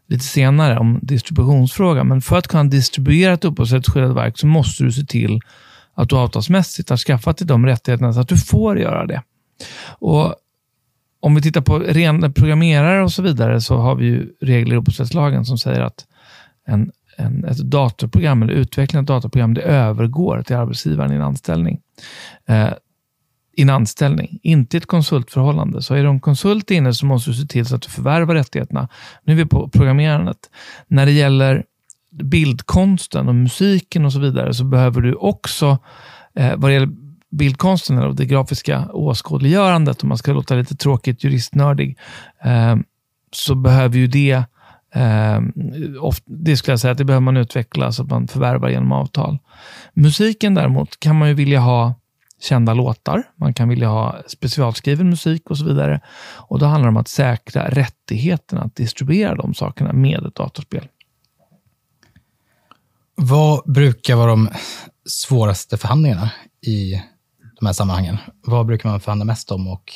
lite 0.07 0.25
senare 0.25 0.79
om 0.79 0.99
distributionsfrågan, 1.01 2.07
men 2.07 2.21
för 2.21 2.37
att 2.37 2.47
kunna 2.47 2.63
distribuera 2.63 3.33
ett 3.33 3.45
upphovsrättsskyddat 3.45 4.15
verk 4.15 4.37
så 4.37 4.47
måste 4.47 4.83
du 4.83 4.91
se 4.91 5.05
till 5.05 5.39
att 5.93 6.09
du 6.09 6.15
avtalsmässigt 6.15 6.89
har 6.89 6.97
skaffat 6.97 7.37
dig 7.37 7.47
de 7.47 7.65
rättigheterna 7.65 8.13
så 8.13 8.19
att 8.19 8.27
du 8.27 8.37
får 8.37 8.79
göra 8.79 9.05
det. 9.05 9.23
Och 9.87 10.35
om 11.19 11.35
vi 11.35 11.41
tittar 11.41 11.61
på 11.61 11.79
rena 11.79 12.29
programmerare 12.29 13.03
och 13.03 13.11
så 13.11 13.21
vidare 13.21 13.61
så 13.61 13.77
har 13.77 13.95
vi 13.95 14.05
ju 14.05 14.29
regler 14.41 14.75
i 14.75 14.77
upphovsrättslagen 14.77 15.45
som 15.45 15.57
säger 15.57 15.81
att 15.81 16.05
en, 16.67 16.91
en, 17.17 17.45
ett 17.45 17.57
datorprogram 17.57 18.43
eller 18.43 18.53
utveckling 18.53 18.99
av 18.99 19.03
ett 19.03 19.07
datorprogram 19.07 19.53
det 19.53 19.61
övergår 19.61 20.41
till 20.41 20.55
arbetsgivaren 20.55 21.11
i 21.11 21.15
en 21.15 21.21
anställning. 21.21 21.79
Eh, 22.47 22.73
i 23.57 23.61
en 23.61 23.69
anställning, 23.69 24.39
inte 24.43 24.77
i 24.77 24.79
ett 24.79 24.85
konsultförhållande. 24.85 25.81
Så 25.81 25.93
är 25.93 26.03
du 26.03 26.09
en 26.09 26.19
konsult 26.19 26.71
inne 26.71 26.93
så 26.93 27.05
måste 27.05 27.29
du 27.29 27.33
se 27.33 27.47
till 27.47 27.65
så 27.65 27.75
att 27.75 27.81
du 27.81 27.89
förvärvar 27.89 28.35
rättigheterna. 28.35 28.87
Nu 29.23 29.33
är 29.33 29.37
vi 29.37 29.45
på 29.45 29.69
programmerandet. 29.69 30.37
När 30.87 31.05
det 31.05 31.11
gäller 31.11 31.63
bildkonsten 32.23 33.27
och 33.27 33.35
musiken 33.35 34.05
och 34.05 34.13
så 34.13 34.19
vidare 34.19 34.53
så 34.53 34.63
behöver 34.63 35.01
du 35.01 35.13
också, 35.13 35.77
eh, 36.35 36.55
vad 36.57 36.69
det 36.69 36.73
gäller 36.73 36.89
bildkonsten 37.29 37.97
och 37.97 38.15
det 38.15 38.25
grafiska 38.25 38.89
åskådliggörandet, 38.91 40.03
om 40.03 40.09
man 40.09 40.17
ska 40.17 40.33
låta 40.33 40.55
lite 40.55 40.75
tråkigt 40.75 41.23
juristnördig, 41.23 41.97
eh, 42.43 42.75
så 43.31 43.55
behöver 43.55 43.97
ju 43.97 44.07
det 44.07 44.43
det 46.25 46.57
skulle 46.57 46.71
jag 46.71 46.79
säga 46.79 46.91
att 46.91 46.97
det 46.97 47.05
behöver 47.05 47.23
man 47.23 47.37
utveckla 47.37 47.91
så 47.91 48.03
att 48.03 48.09
man 48.09 48.27
förvärvar 48.27 48.69
genom 48.69 48.91
avtal. 48.91 49.37
Musiken 49.93 50.53
däremot 50.53 50.99
kan 50.99 51.15
man 51.15 51.27
ju 51.27 51.33
vilja 51.33 51.59
ha 51.59 51.93
kända 52.39 52.73
låtar, 52.73 53.23
man 53.35 53.53
kan 53.53 53.69
vilja 53.69 53.87
ha 53.87 54.21
specialskriven 54.27 55.09
musik 55.09 55.49
och 55.49 55.57
så 55.57 55.65
vidare. 55.65 56.01
Och 56.35 56.59
Då 56.59 56.65
handlar 56.65 56.87
det 56.87 56.89
om 56.89 56.97
att 56.97 57.07
säkra 57.07 57.69
rättigheterna 57.69 58.61
att 58.61 58.75
distribuera 58.75 59.35
de 59.35 59.53
sakerna 59.53 59.93
med 59.93 60.25
ett 60.25 60.35
datorspel. 60.35 60.87
Vad 63.15 63.71
brukar 63.71 64.15
vara 64.15 64.29
de 64.29 64.49
svåraste 65.05 65.77
förhandlingarna 65.77 66.31
i 66.61 67.01
de 67.59 67.65
här 67.65 67.73
sammanhangen? 67.73 68.17
Vad 68.45 68.65
brukar 68.65 68.89
man 68.89 68.99
förhandla 68.99 69.25
mest 69.25 69.51
om? 69.51 69.67
Och... 69.67 69.93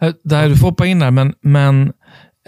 Eh, 0.00 0.14
där 0.24 0.48
du 0.48 0.56
får 0.56 0.66
hoppa 0.66 0.86
in 0.86 0.98
där, 0.98 1.10
men, 1.10 1.34
men 1.40 1.92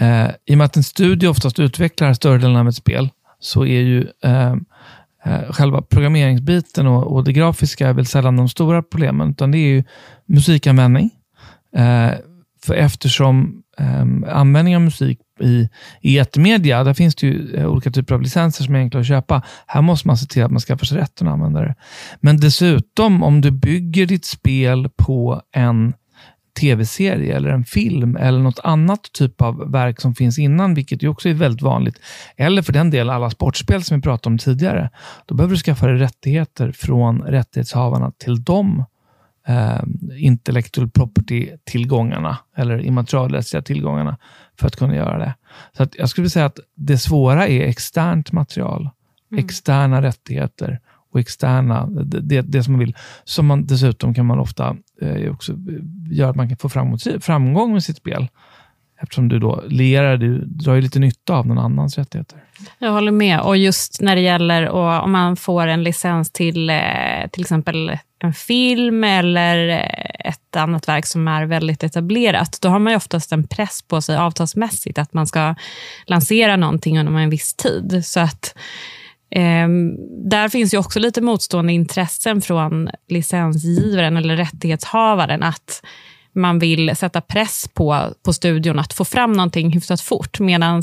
eh, 0.01 0.31
i 0.47 0.55
och 0.55 0.59
med 0.59 0.65
att 0.65 0.77
en 0.77 0.83
studio 0.83 1.29
oftast 1.29 1.59
utvecklar 1.59 2.13
större 2.13 2.39
delen 2.39 2.57
av 2.57 2.69
ett 2.69 2.77
spel, 2.77 3.09
så 3.41 3.65
är 3.65 3.81
ju 3.81 4.07
eh, 4.25 4.53
eh 5.25 5.53
själva 5.53 5.83
programmeringsbiten 5.83 6.87
och, 6.87 7.13
och 7.13 7.25
det 7.25 7.33
grafiska 7.33 7.89
är 7.89 7.93
väl 7.93 8.07
sällan 8.07 8.37
de 8.37 8.49
stora 8.49 8.83
problemen, 8.83 9.31
utan 9.31 9.51
det 9.51 9.59
är 9.59 9.69
ju 9.69 9.85
musikanvändning. 10.27 11.11
Eh, 11.77 12.11
för 12.67 12.75
eftersom 12.75 13.63
eh, 13.79 14.37
användning 14.37 14.77
av 14.77 14.83
musik 14.83 15.19
i, 15.41 15.69
i 16.01 16.19
etermedia, 16.19 16.85
där 16.85 16.95
finns 16.95 17.15
det 17.15 17.27
ju 17.27 17.55
eh, 17.55 17.67
olika 17.67 17.91
typer 17.91 18.15
av 18.15 18.23
licenser 18.23 18.65
som 18.65 18.75
är 18.75 18.79
enkla 18.79 19.01
att 19.01 19.07
köpa. 19.07 19.43
Här 19.67 19.83
måste 19.83 20.09
man 20.09 20.17
se 20.17 20.27
till 20.27 20.45
att 20.45 20.51
man 20.51 20.61
skaffar 20.61 20.87
sig 20.87 20.99
rätten 20.99 21.29
att 21.29 21.33
använda 21.33 21.61
det. 21.61 21.75
Men 22.21 22.37
dessutom, 22.41 23.23
om 23.23 23.41
du 23.41 23.51
bygger 23.51 24.07
ditt 24.07 24.25
spel 24.25 24.89
på 24.97 25.43
en 25.53 25.95
tv-serie 26.61 27.37
eller 27.37 27.49
en 27.49 27.65
film 27.65 28.17
eller 28.17 28.39
något 28.39 28.59
annat 28.65 29.13
typ 29.13 29.43
av 29.43 29.73
verk 29.73 30.01
som 30.01 30.15
finns 30.15 30.39
innan, 30.39 30.75
vilket 30.75 31.03
ju 31.03 31.09
också 31.09 31.29
är 31.29 31.35
väldigt 31.35 31.63
vanligt. 31.63 32.01
Eller 32.37 32.63
för 32.63 32.73
den 32.73 32.91
delen 32.91 33.15
alla 33.15 33.31
sportspel 33.31 33.85
som 33.85 33.97
vi 33.97 34.03
pratade 34.03 34.33
om 34.33 34.39
tidigare. 34.39 34.91
Då 35.27 35.35
behöver 35.35 35.55
du 35.55 35.61
skaffa 35.61 35.87
dig 35.87 35.97
rättigheter 35.97 36.73
från 36.73 37.23
rättighetshavarna 37.23 38.13
till 38.19 38.45
dem 38.45 38.85
eh, 39.49 39.83
intellectual 40.19 40.91
property-tillgångarna 40.91 42.39
eller 42.57 42.79
immaterialrättsliga 42.79 43.63
tillgångarna 43.63 44.17
för 44.59 44.67
att 44.67 44.77
kunna 44.77 44.97
göra 44.97 45.19
det. 45.19 45.35
Så 45.77 45.83
att 45.83 45.95
jag 45.95 46.09
skulle 46.09 46.31
säga 46.31 46.47
att 46.47 46.59
det 46.75 46.99
svåra 46.99 47.49
är 47.49 47.61
externt 47.61 48.33
material, 48.33 48.91
mm. 49.33 49.45
externa 49.45 50.03
rättigheter 50.03 50.81
och 51.15 51.21
externa, 51.21 51.87
det, 51.87 52.43
det 52.43 52.63
som 52.63 52.73
man 52.73 52.81
vill. 52.81 52.97
Som 53.25 53.47
man 53.47 53.67
dessutom 53.67 54.15
kan 54.15 54.27
man 54.27 54.39
ofta 54.39 54.77
eh, 55.01 55.33
också 55.33 55.53
eh, 55.53 55.59
göra 56.11 56.31
att 56.31 56.37
man 56.37 56.49
kan 56.49 56.57
få 56.57 56.69
framgång 57.21 57.73
med 57.73 57.85
sitt 57.85 57.97
spel. 57.97 58.29
Eftersom 59.03 59.29
du 59.29 59.39
då 59.39 59.65
lerar, 59.69 60.17
du 60.17 60.45
drar 60.45 60.75
ju 60.75 60.81
lite 60.81 60.99
nytta 60.99 61.35
av 61.35 61.47
någon 61.47 61.59
annans 61.59 61.99
rättigheter. 61.99 62.39
Jag 62.79 62.93
håller 62.93 63.13
med. 63.13 63.41
Och 63.41 63.57
just 63.57 64.01
när 64.01 64.17
det 64.17 64.23
gäller 64.23 64.69
och 64.69 65.03
om 65.03 65.13
man 65.13 65.37
får 65.37 65.67
en 65.67 65.83
licens 65.83 66.31
till 66.31 66.71
eh, 66.71 66.77
till 67.33 67.43
exempel 67.43 67.99
en 68.19 68.35
film 68.35 69.05
eller 69.05 69.69
eh, 69.69 70.31
ett 70.31 70.57
annat 70.57 70.89
verk 70.89 71.07
som 71.07 71.29
är 71.29 71.47
väldigt 71.47 71.83
etablerat, 71.83 72.59
då 72.61 72.69
har 72.69 72.79
man 72.79 72.93
ju 72.93 72.97
oftast 72.97 73.33
en 73.33 73.47
press 73.47 73.83
på 73.83 74.01
sig 74.01 74.17
avtalsmässigt 74.17 74.99
att 74.99 75.15
man 75.15 75.27
ska 75.27 75.55
lansera 76.07 76.57
någonting 76.57 76.99
inom 76.99 77.17
en 77.17 77.31
viss 77.31 77.55
tid. 77.55 78.03
Så 78.05 78.21
att 78.21 78.55
eh, 79.35 79.69
där 80.31 80.49
finns 80.49 80.75
ju 80.75 80.79
också 80.79 80.99
lite 80.99 81.21
motstående 81.21 81.73
intressen 81.73 82.41
från 82.41 82.89
licensgivaren 83.09 84.17
eller 84.17 84.37
rättighetshavaren 84.37 85.43
att 85.43 85.83
man 86.35 86.59
vill 86.59 86.97
sätta 86.97 87.21
press 87.21 87.69
på, 87.75 88.15
på 88.23 88.33
studion 88.33 88.79
att 88.79 88.93
få 88.93 89.05
fram 89.05 89.33
någonting 89.33 89.71
hyfsat 89.71 90.01
fort. 90.01 90.41
Medan 90.41 90.83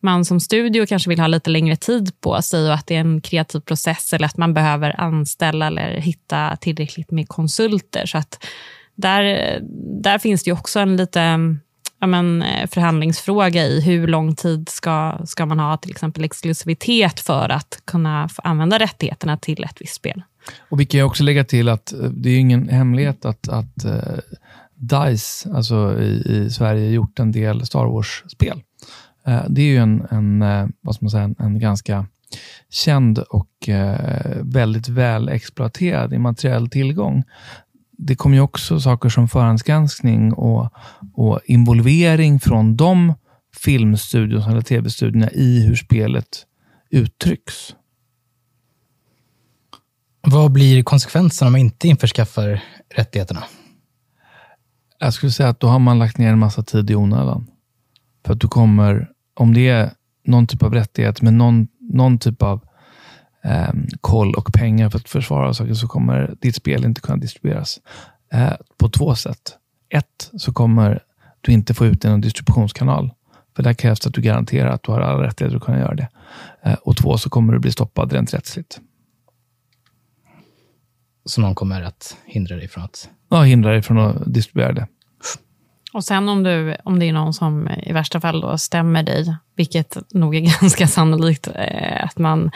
man 0.00 0.24
som 0.24 0.40
studio 0.40 0.86
kanske 0.86 1.08
vill 1.08 1.20
ha 1.20 1.26
lite 1.26 1.50
längre 1.50 1.76
tid 1.76 2.20
på 2.20 2.42
sig 2.42 2.68
och 2.68 2.74
att 2.74 2.86
det 2.86 2.96
är 2.96 3.00
en 3.00 3.20
kreativ 3.20 3.60
process 3.60 4.12
eller 4.12 4.26
att 4.26 4.36
man 4.36 4.54
behöver 4.54 5.00
anställa 5.00 5.66
eller 5.66 6.00
hitta 6.00 6.56
tillräckligt 6.60 7.10
med 7.10 7.28
konsulter. 7.28 8.06
Så 8.06 8.18
att 8.18 8.46
där, 8.94 9.58
där 10.02 10.18
finns 10.18 10.44
det 10.44 10.52
också 10.52 10.80
en 10.80 10.96
lite 10.96 11.38
ja, 12.00 12.06
men, 12.06 12.42
eh, 12.42 12.66
förhandlingsfråga 12.66 13.64
i 13.64 13.80
hur 13.80 14.06
lång 14.06 14.34
tid 14.34 14.68
ska, 14.68 15.18
ska 15.24 15.46
man 15.46 15.58
ha 15.58 15.76
till 15.76 15.90
exempel 15.90 16.24
exklusivitet 16.24 17.20
för 17.20 17.48
att 17.48 17.82
kunna 17.84 18.28
få 18.28 18.42
använda 18.42 18.78
rättigheterna 18.78 19.36
till 19.36 19.64
ett 19.64 19.76
visst 19.80 19.94
spel. 19.94 20.22
Och 20.68 20.80
Vi 20.80 20.86
kan 20.86 21.02
också 21.02 21.22
lägga 21.22 21.44
till 21.44 21.68
att 21.68 21.92
eh, 21.92 21.98
det 21.98 22.30
är 22.30 22.38
ingen 22.38 22.68
hemlighet 22.68 23.24
att, 23.24 23.48
att 23.48 23.84
uh, 23.84 24.18
DICE, 24.74 25.50
alltså 25.54 26.00
i, 26.00 26.22
i 26.26 26.50
Sverige, 26.50 26.90
gjort 26.90 27.18
en 27.18 27.32
del 27.32 27.66
Star 27.66 27.86
Wars-spel. 27.86 28.62
Uh, 29.28 29.44
det 29.48 29.62
är 29.62 29.66
ju 29.66 29.76
en, 29.76 30.06
en, 30.10 30.42
uh, 30.42 30.68
vad 30.80 30.94
ska 30.94 31.04
man 31.04 31.10
säga, 31.10 31.24
en, 31.24 31.36
en 31.38 31.58
ganska 31.58 32.06
känd 32.70 33.18
och 33.18 33.68
väldigt 34.40 34.88
väl 34.88 35.28
exploaterad 35.28 36.12
immateriell 36.12 36.68
tillgång 36.68 37.24
det 38.02 38.16
kommer 38.16 38.36
ju 38.36 38.42
också 38.42 38.80
saker 38.80 39.08
som 39.08 39.28
förhandsgranskning 39.28 40.32
och, 40.32 40.72
och 41.14 41.40
involvering 41.44 42.40
från 42.40 42.76
de 42.76 43.14
filmstudion 43.56 44.42
eller 44.42 44.62
tv-studierna 44.62 45.30
i 45.30 45.66
hur 45.66 45.76
spelet 45.76 46.46
uttrycks. 46.90 47.74
Vad 50.20 50.52
blir 50.52 50.82
konsekvenserna 50.82 51.46
om 51.46 51.52
man 51.52 51.60
inte 51.60 51.88
införskaffar 51.88 52.62
rättigheterna? 52.94 53.44
Jag 54.98 55.14
skulle 55.14 55.32
säga 55.32 55.48
att 55.48 55.60
då 55.60 55.66
har 55.66 55.78
man 55.78 55.98
lagt 55.98 56.18
ner 56.18 56.32
en 56.32 56.38
massa 56.38 56.62
tid 56.62 56.90
i 56.90 56.94
onödan. 56.94 57.46
För 58.26 58.32
att 58.32 58.40
du 58.40 58.48
kommer, 58.48 59.10
om 59.34 59.54
det 59.54 59.68
är 59.68 59.90
någon 60.24 60.46
typ 60.46 60.62
av 60.62 60.74
rättighet 60.74 61.22
med 61.22 61.34
någon, 61.34 61.68
någon 61.80 62.18
typ 62.18 62.42
av 62.42 62.69
eh, 63.44 63.72
koll 64.00 64.34
och 64.34 64.52
pengar 64.52 64.90
för 64.90 64.98
att 64.98 65.08
försvara 65.08 65.54
saker 65.54 65.74
så 65.74 65.88
kommer 65.88 66.34
ditt 66.40 66.56
spel 66.56 66.84
inte 66.84 67.00
kunna 67.00 67.18
distribueras 67.18 67.80
eh, 68.32 68.52
på 68.78 68.88
två 68.88 69.14
sätt. 69.14 69.56
Ett, 69.88 70.30
så 70.38 70.52
kommer 70.52 71.02
du 71.40 71.52
inte 71.52 71.74
få 71.74 71.86
ut 71.86 72.04
en 72.04 72.20
distributionskanal. 72.20 73.10
För 73.56 73.62
där 73.62 73.72
krävs 73.72 74.00
det 74.00 74.08
att 74.08 74.14
du 74.14 74.20
garanterar 74.20 74.68
att 74.68 74.82
du 74.82 74.92
har 74.92 75.00
alla 75.00 75.26
rättigheter 75.26 75.56
att 75.56 75.62
kunna 75.62 75.78
göra 75.78 75.94
det. 75.94 76.08
Eh, 76.62 76.74
och 76.74 76.96
två, 76.96 77.18
så 77.18 77.30
kommer 77.30 77.52
du 77.52 77.58
bli 77.58 77.72
stoppad 77.72 78.12
rent 78.12 78.34
rättsligt. 78.34 78.80
Så 81.24 81.40
någon 81.40 81.54
kommer 81.54 81.82
att 81.82 82.16
hindra 82.24 82.56
dig 82.56 82.68
från 82.68 82.84
att? 82.84 83.10
Ja, 83.28 83.42
hindra 83.42 83.70
dig 83.70 83.82
från 83.82 83.98
att 83.98 84.34
distribuera 84.34 84.72
det. 84.72 84.86
Och 85.92 86.04
sen 86.04 86.28
om, 86.28 86.42
du, 86.42 86.76
om 86.84 86.98
det 86.98 87.08
är 87.08 87.12
någon 87.12 87.34
som 87.34 87.68
i 87.68 87.92
värsta 87.92 88.20
fall 88.20 88.40
då 88.40 88.58
stämmer 88.58 89.02
dig, 89.02 89.36
vilket 89.56 89.96
nog 90.12 90.36
är 90.36 90.40
ganska 90.60 90.86
sannolikt 90.86 91.48
eh, 91.54 92.04
att 92.04 92.18
man 92.18 92.50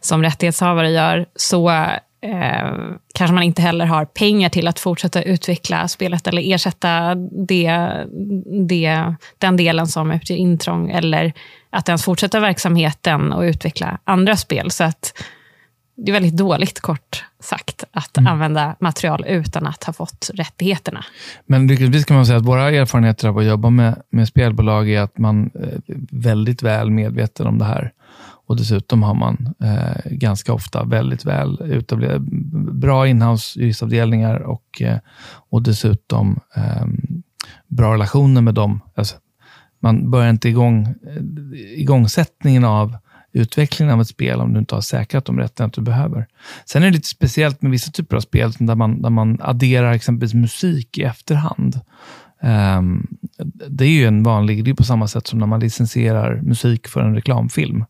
som 0.00 0.22
rättighetshavare 0.22 0.90
gör, 0.90 1.26
så 1.36 1.70
eh, 1.70 2.74
kanske 3.14 3.34
man 3.34 3.42
inte 3.42 3.62
heller 3.62 3.86
har 3.86 4.04
pengar 4.04 4.48
till 4.48 4.68
att 4.68 4.80
fortsätta 4.80 5.22
utveckla 5.22 5.88
spelet 5.88 6.26
eller 6.26 6.54
ersätta 6.54 7.14
det, 7.48 8.04
det, 8.68 9.14
den 9.38 9.56
delen 9.56 9.86
som 9.86 10.10
utgör 10.10 10.36
intrång 10.36 10.90
eller 10.90 11.32
att 11.70 11.88
ens 11.88 12.04
fortsätta 12.04 12.40
verksamheten 12.40 13.32
och 13.32 13.42
utveckla 13.42 13.98
andra 14.04 14.36
spel. 14.36 14.70
Så 14.70 14.84
att 14.84 15.12
det 15.96 16.10
är 16.10 16.12
väldigt 16.12 16.36
dåligt, 16.36 16.80
kort 16.80 17.24
sagt, 17.40 17.84
att 17.90 18.18
mm. 18.18 18.32
använda 18.32 18.76
material 18.80 19.24
utan 19.28 19.66
att 19.66 19.84
ha 19.84 19.92
fått 19.92 20.30
rättigheterna. 20.34 21.04
Men 21.46 21.66
lyckligtvis 21.66 22.04
kan 22.04 22.16
man 22.16 22.26
säga 22.26 22.38
att 22.38 22.44
våra 22.44 22.70
erfarenheter 22.70 23.28
av 23.28 23.38
att 23.38 23.44
jobba 23.44 23.70
med, 23.70 24.02
med 24.10 24.28
spelbolag 24.28 24.90
är 24.90 25.00
att 25.00 25.18
man 25.18 25.50
är 25.54 25.80
väldigt 26.10 26.62
väl 26.62 26.90
medveten 26.90 27.46
om 27.46 27.58
det 27.58 27.64
här. 27.64 27.92
Och 28.46 28.56
dessutom 28.56 29.02
har 29.02 29.14
man 29.14 29.54
eh, 29.62 30.12
ganska 30.12 30.52
ofta 30.52 30.84
väldigt 30.84 31.24
väl 31.24 31.62
utablerade, 31.62 32.24
bra 32.72 33.08
inhouse 33.08 33.60
juristavdelningar 33.60 34.36
och, 34.40 34.82
eh, 34.82 34.98
och 35.50 35.62
dessutom 35.62 36.40
eh, 36.56 36.86
bra 37.68 37.94
relationer 37.94 38.40
med 38.40 38.54
dem. 38.54 38.80
Alltså, 38.94 39.16
man 39.80 40.10
börjar 40.10 40.30
inte 40.30 40.48
igång, 40.48 40.86
eh, 40.86 41.80
igångsättningen 41.80 42.64
av 42.64 42.96
utvecklingen 43.34 43.94
av 43.94 44.00
ett 44.00 44.08
spel 44.08 44.40
om 44.40 44.52
du 44.52 44.58
inte 44.58 44.74
har 44.74 44.82
säkrat 44.82 45.24
de 45.24 45.38
rättigheter 45.38 45.80
du 45.80 45.84
behöver. 45.84 46.26
Sen 46.64 46.82
är 46.82 46.86
det 46.86 46.92
lite 46.92 47.08
speciellt 47.08 47.62
med 47.62 47.70
vissa 47.70 47.90
typer 47.90 48.16
av 48.16 48.20
spel 48.20 48.52
där 48.58 48.74
man, 48.74 49.02
där 49.02 49.10
man 49.10 49.38
adderar 49.40 49.92
exempelvis 49.92 50.34
musik 50.34 50.98
i 50.98 51.02
efterhand. 51.02 51.80
Um, 52.42 53.06
det 53.68 53.84
är 53.84 53.88
ju 53.88 54.06
en 54.06 54.22
vanlig, 54.22 54.64
det 54.64 54.70
är 54.70 54.74
på 54.74 54.84
samma 54.84 55.08
sätt 55.08 55.26
som 55.26 55.38
när 55.38 55.46
man 55.46 55.60
licensierar 55.60 56.40
musik 56.42 56.88
för 56.88 57.00
en 57.00 57.14
reklamfilm. 57.14 57.84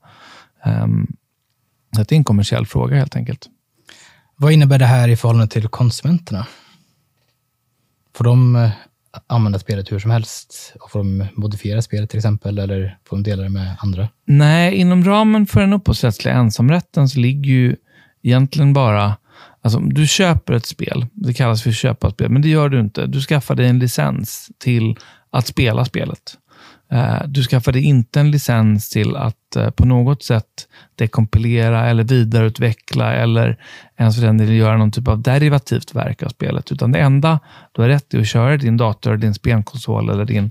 Um, 0.65 1.17
det 1.97 2.13
är 2.13 2.17
en 2.17 2.25
kommersiell 2.25 2.67
fråga 2.67 2.97
helt 2.97 3.17
enkelt. 3.17 3.49
Vad 4.37 4.53
innebär 4.53 4.79
det 4.79 4.87
här 4.87 5.09
i 5.09 5.17
förhållande 5.17 5.49
till 5.49 5.69
konsumenterna? 5.69 6.47
Får 8.17 8.25
de 8.25 8.57
eh, 8.57 8.71
använda 9.27 9.59
spelet 9.59 9.93
hur 9.93 9.99
som 9.99 10.11
helst? 10.11 10.75
Får 10.91 10.99
de 10.99 11.27
modifiera 11.35 11.83
spelet 11.83 12.11
till 12.11 12.19
exempel, 12.19 12.59
eller 12.59 12.99
får 13.09 13.17
de 13.17 13.23
dela 13.23 13.43
det 13.43 13.49
med 13.49 13.77
andra? 13.81 14.09
Nej, 14.27 14.75
inom 14.75 15.05
ramen 15.05 15.47
för 15.47 15.61
den 15.61 15.73
upphovsrättsliga 15.73 16.35
ensamrätten 16.35 17.09
så 17.09 17.19
ligger 17.19 17.51
ju 17.51 17.77
egentligen 18.23 18.73
bara 18.73 19.17
Alltså, 19.65 19.81
du 19.81 20.07
köper 20.07 20.53
ett 20.53 20.67
spel, 20.67 21.07
det 21.13 21.35
kallas 21.35 21.63
för 21.63 21.73
köpa 21.73 22.11
spel, 22.11 22.31
men 22.31 22.43
det 22.43 22.49
gör 22.49 22.69
du 22.69 22.81
inte. 22.81 23.07
Du 23.07 23.21
skaffar 23.21 23.55
dig 23.55 23.67
en 23.67 23.79
licens 23.79 24.51
till 24.59 24.97
att 25.31 25.47
spela 25.47 25.85
spelet. 25.85 26.39
Eh, 26.93 27.23
du 27.27 27.43
skaffade 27.43 27.81
inte 27.81 28.21
en 28.21 28.31
licens 28.31 28.91
till 28.91 29.17
att 29.17 29.57
eh, 29.57 29.71
på 29.71 29.87
något 29.87 30.23
sätt 30.23 30.69
dekompilera 30.95 31.87
eller 31.87 32.05
vidareutveckla 32.05 33.13
eller 33.15 33.59
ens 33.97 34.17
för 34.17 34.27
den 34.27 34.39
delen 34.39 34.57
göra 34.57 34.77
någon 34.77 34.91
typ 34.91 35.09
av 35.09 35.23
derivativt 35.23 35.95
verk 35.95 36.23
av 36.23 36.29
spelet. 36.29 36.73
Utan 36.73 36.93
det 36.93 36.99
enda 36.99 37.41
du 37.73 37.83
har 37.83 37.89
rätt 37.89 38.09
till 38.09 38.21
att 38.21 38.29
köra 38.29 38.57
din 38.57 38.77
dator, 38.77 39.17
din 39.17 39.35
spelkonsol 39.35 40.11
eller 40.11 40.25
din, 40.25 40.51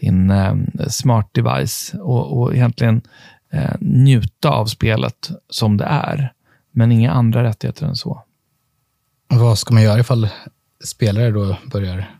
din 0.00 0.30
ehm, 0.30 0.66
smart 0.88 1.30
device 1.32 1.94
och, 1.94 2.38
och 2.38 2.54
egentligen 2.54 3.02
eh, 3.52 3.74
njuta 3.80 4.50
av 4.50 4.66
spelet 4.66 5.30
som 5.50 5.76
det 5.76 5.84
är. 5.84 6.32
Men 6.72 6.92
inga 6.92 7.12
andra 7.12 7.44
rättigheter 7.44 7.86
än 7.86 7.96
så. 7.96 8.22
Vad 9.28 9.58
ska 9.58 9.74
man 9.74 9.82
göra 9.82 10.00
ifall 10.00 10.28
spelare 10.84 11.30
då 11.30 11.56
börjar 11.72 12.17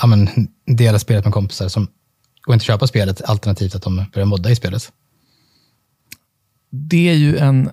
ja, 0.00 0.06
men, 0.06 0.28
dela 0.66 0.98
spelet 0.98 1.24
med 1.24 1.34
kompisar 1.34 1.68
som, 1.68 1.88
och 2.46 2.54
inte 2.54 2.64
köpa 2.64 2.86
spelet, 2.86 3.22
alternativt 3.22 3.74
att 3.74 3.82
de 3.82 4.04
börjar 4.12 4.26
modda 4.26 4.50
i 4.50 4.56
spelet? 4.56 4.92
Det 6.70 7.08
är 7.08 7.14
ju 7.14 7.36
en... 7.36 7.70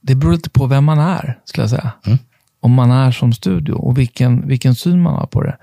Det 0.00 0.14
beror 0.14 0.32
lite 0.32 0.50
på 0.50 0.66
vem 0.66 0.84
man 0.84 0.98
är, 0.98 1.40
skulle 1.44 1.62
jag 1.62 1.70
säga. 1.70 1.92
Mm. 2.06 2.18
Om 2.60 2.72
man 2.72 2.90
är 2.90 3.12
som 3.12 3.32
studio 3.32 3.72
och 3.72 3.98
vilken, 3.98 4.48
vilken 4.48 4.74
syn 4.74 5.02
man 5.02 5.14
har 5.14 5.26
på 5.26 5.42
det. 5.42 5.58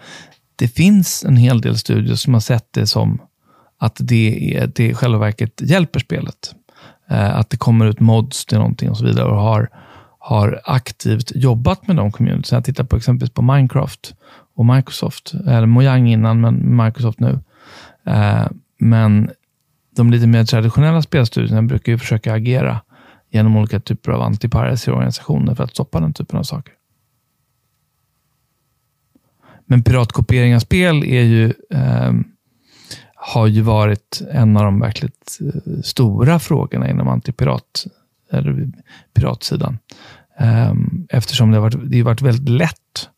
Det 0.55 0.67
finns 0.67 1.23
en 1.23 1.37
hel 1.37 1.61
del 1.61 1.77
studios 1.77 2.21
som 2.21 2.33
har 2.33 2.41
sett 2.41 2.67
det 2.73 2.87
som 2.87 3.21
att 3.77 3.97
det, 3.99 4.55
är, 4.57 4.67
det 4.67 4.85
i 4.85 4.93
själva 4.93 5.17
verket 5.17 5.61
hjälper 5.61 5.99
spelet. 5.99 6.55
Eh, 7.09 7.35
att 7.35 7.49
det 7.49 7.57
kommer 7.57 7.85
ut 7.85 7.99
mods 7.99 8.45
till 8.45 8.57
någonting 8.57 8.89
och 8.89 8.97
så 8.97 9.05
vidare 9.05 9.25
och 9.25 9.41
har, 9.41 9.69
har 10.19 10.61
aktivt 10.65 11.31
jobbat 11.35 11.87
med 11.87 11.95
de 11.95 12.11
communities. 12.11 12.51
Jag 12.51 12.65
tittar 12.65 12.83
på 12.83 12.95
exempelvis 12.95 13.33
på 13.33 13.41
Minecraft 13.41 14.13
och 14.55 14.65
Microsoft, 14.65 15.33
eller 15.33 15.65
Mojang 15.65 16.07
innan, 16.07 16.41
men 16.41 16.77
Microsoft 16.85 17.19
nu. 17.19 17.39
Eh, 18.05 18.47
men 18.79 19.29
de 19.95 20.11
lite 20.11 20.27
mer 20.27 20.45
traditionella 20.45 21.01
spelstudierna 21.01 21.61
brukar 21.61 21.91
ju 21.91 21.97
försöka 21.97 22.33
agera 22.33 22.81
genom 23.31 23.57
olika 23.57 23.79
typer 23.79 24.11
av 24.11 24.21
anti-piracy-organisationer 24.21 25.55
för 25.55 25.63
att 25.63 25.71
stoppa 25.71 25.99
den 25.99 26.13
typen 26.13 26.39
av 26.39 26.43
saker. 26.43 26.73
Men 29.65 29.83
piratkopiering 29.83 30.55
av 30.55 30.59
spel 30.59 31.03
är 31.03 31.21
ju, 31.21 31.53
eh, 31.69 32.13
har 33.15 33.47
ju 33.47 33.61
varit 33.61 34.21
en 34.31 34.57
av 34.57 34.63
de 34.63 34.79
verkligt 34.79 35.39
eh, 35.41 35.81
stora 35.83 36.39
frågorna 36.39 36.89
inom 36.89 37.07
antipirat 37.07 37.85
eller 38.31 38.71
piratsidan. 39.13 39.79
Eh, 40.39 40.73
eftersom 41.09 41.51
det 41.51 41.57
har 41.57 41.61
varit, 41.61 41.91
det 41.91 41.97
har 41.97 42.05
varit 42.05 42.21
väldigt 42.21 42.49
lätt 42.49 43.09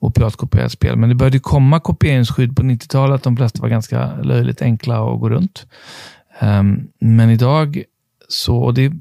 och 0.00 0.14
piratkopierat 0.14 0.72
spel. 0.72 0.96
Men 0.96 1.08
det 1.08 1.14
började 1.14 1.38
komma 1.38 1.80
kopieringsskydd 1.80 2.56
på 2.56 2.62
90-talet. 2.62 3.22
De 3.22 3.36
flesta 3.36 3.62
var 3.62 3.68
ganska 3.68 4.16
löjligt 4.16 4.62
enkla 4.62 5.12
att 5.14 5.20
gå 5.20 5.30
runt. 5.30 5.66
Um, 6.40 6.88
men 6.98 7.30
idag 7.30 7.82
så, 8.28 8.56
och 8.56 8.74
det 8.74 8.92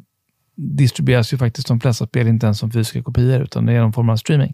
distribueras 0.55 1.33
ju 1.33 1.37
faktiskt 1.37 1.67
de 1.67 1.79
flesta 1.79 2.05
spel 2.07 2.27
inte 2.27 2.45
ens 2.45 2.59
som 2.59 2.71
fysiska 2.71 3.03
kopior, 3.03 3.41
utan 3.41 3.65
det 3.65 3.73
är 3.73 3.81
någon 3.81 3.93
form 3.93 4.09
av 4.09 4.17
streaming. 4.17 4.53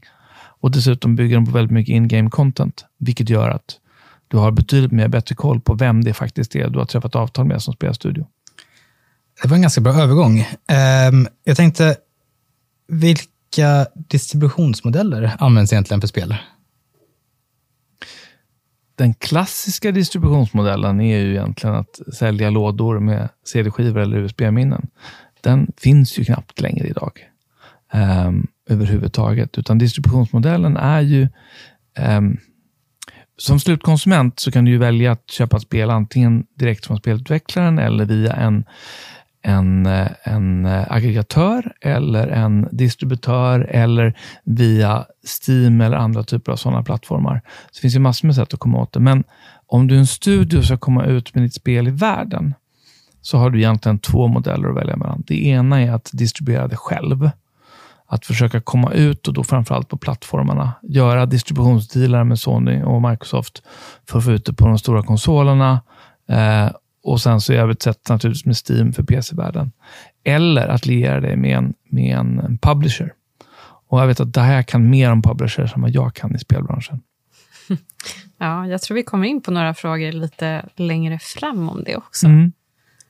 Och 0.62 0.72
dessutom 0.72 1.16
bygger 1.16 1.36
de 1.36 1.46
på 1.46 1.52
väldigt 1.52 1.72
mycket 1.72 1.94
in-game 1.94 2.30
content, 2.30 2.86
vilket 2.98 3.30
gör 3.30 3.50
att 3.50 3.78
du 4.28 4.38
har 4.38 4.52
betydligt 4.52 4.92
mer 4.92 5.08
bättre 5.08 5.36
koll 5.36 5.62
på 5.62 5.74
vem 5.74 6.04
det 6.04 6.14
faktiskt 6.14 6.56
är 6.56 6.70
du 6.70 6.80
har 6.80 6.86
träffat 6.86 7.16
avtal 7.16 7.46
med 7.46 7.62
som 7.62 7.74
spelstudio. 7.74 8.28
Det 9.42 9.48
var 9.48 9.56
en 9.56 9.62
ganska 9.62 9.82
bra 9.82 9.94
övergång. 9.94 10.40
Um, 11.10 11.28
jag 11.44 11.58
tänkte, 11.58 11.96
vilk, 12.88 13.22
vilka 13.52 13.88
distributionsmodeller 13.94 15.36
används 15.40 15.74
egentligen 15.74 16.02
för 16.02 16.08
spel? 16.08 16.36
Den 18.96 19.14
klassiska 19.14 19.92
distributionsmodellen 19.92 21.02
är 21.02 21.20
ju 21.20 21.32
egentligen 21.32 21.76
att 21.76 22.00
sälja 22.14 22.50
lådor 22.50 23.00
med 23.00 23.30
CD-skivor 23.46 24.00
eller 24.00 24.18
USB-minnen. 24.18 24.88
Den 25.42 25.68
finns 25.78 26.20
ju 26.20 26.26
knappt 26.26 26.62
längre 26.62 26.88
idag 26.88 27.12
um, 27.94 28.48
överhuvudtaget, 28.70 29.58
utan 29.58 29.78
distributionsmodellen 29.78 30.78
är 30.78 31.02
ju 31.02 31.28
um, 32.00 32.38
som 33.38 33.60
slutkonsument 33.60 34.40
så 34.40 34.52
kan 34.52 34.66
du 34.66 34.78
välja 34.78 35.12
att 35.12 35.32
köpa 35.32 35.58
ett 35.58 35.64
spel 35.64 35.90
antingen 35.90 36.46
direkt 36.56 36.86
från 36.86 36.98
spelutvecklaren 36.98 37.80
eller 37.80 38.06
via 38.06 38.34
en 38.34 38.64
en, 39.42 39.86
en 40.24 40.66
aggregatör 40.66 41.74
eller 41.82 42.28
en 42.28 42.68
distributör 42.72 43.60
eller 43.60 44.18
via 44.44 45.06
Steam 45.24 45.82
eller 45.82 45.98
andra 45.98 46.24
typer 46.24 46.52
av 46.52 46.56
sådana 46.56 46.84
plattformar. 46.84 47.42
Så 47.46 47.78
det 47.78 47.82
finns 47.82 47.96
ju 47.96 48.00
massor 48.00 48.28
med 48.28 48.36
sätt 48.36 48.54
att 48.54 48.60
komma 48.60 48.82
åt 48.82 48.94
det. 48.94 49.00
Men 49.00 49.24
om 49.68 49.88
du 49.88 49.96
är 49.96 50.00
en 50.00 50.08
studio 50.08 50.62
ska 50.62 50.78
komma 50.78 51.06
ut 51.06 51.36
med 51.36 51.44
ditt 51.44 51.54
spel 51.54 51.88
i 51.88 51.92
världen 51.92 52.54
så 53.22 53.38
har 53.38 53.50
du 53.50 53.60
egentligen 53.60 54.00
två 54.00 54.28
modeller 54.28 54.70
att 54.70 54.76
välja 54.76 54.96
mellan. 54.96 55.24
Det 55.28 55.48
ena 55.48 55.82
är 55.82 55.92
att 55.92 56.10
distribuera 56.14 56.68
det 56.68 56.76
själv. 56.76 57.30
Att 58.08 58.26
försöka 58.26 58.62
komma 58.62 58.92
ut 58.92 59.28
och 59.28 59.34
då 59.34 59.44
framförallt 59.44 59.90
på 59.90 59.98
plattformarna. 59.98 60.74
Göra 60.82 61.26
distributionsdealar 61.26 62.24
med 62.24 62.40
Sony 62.40 62.84
och 62.84 63.02
Microsoft 63.02 63.64
för 64.10 64.18
att 64.18 64.24
få 64.24 64.32
ut 64.32 64.46
det 64.46 64.54
på 64.54 64.68
de 64.68 64.80
stora 64.80 65.04
konsolerna 65.04 65.82
eh, 66.30 66.70
och 67.04 67.22
sen 67.22 67.42
så 67.42 67.54
i 67.54 67.56
övrigt 67.56 67.82
sett 67.82 68.10
naturligtvis 68.10 68.46
med 68.46 68.56
Steam 68.70 68.94
för 68.94 69.04
PC-världen. 69.04 69.72
Eller 70.24 70.68
att 70.68 70.86
liera 70.86 71.20
dig 71.20 71.38
med 71.38 71.58
en, 71.58 71.74
med 71.90 72.18
en 72.18 72.58
publisher. 72.62 73.14
Och 73.88 74.02
jag 74.02 74.08
vet 74.08 74.20
att 74.20 74.34
det 74.34 74.42
här 74.42 74.64
kan 74.64 74.90
mer 74.90 75.12
om 75.12 75.22
publishers 75.22 75.76
än 75.76 75.82
vad 75.82 75.92
jag 75.92 76.14
kan 76.14 76.36
i 76.36 76.40
spelbranschen. 76.40 77.02
Ja, 78.38 78.68
jag 78.68 78.82
tror 78.82 78.96
vi 78.96 79.04
kommer 79.04 79.28
in 79.28 79.42
på 79.42 79.52
några 79.52 79.74
frågor 79.74 80.12
lite 80.12 80.66
längre 80.76 81.20
fram 81.20 81.70
om 81.70 81.84
det 81.84 81.96
också. 81.96 82.28
Mm. 82.28 82.52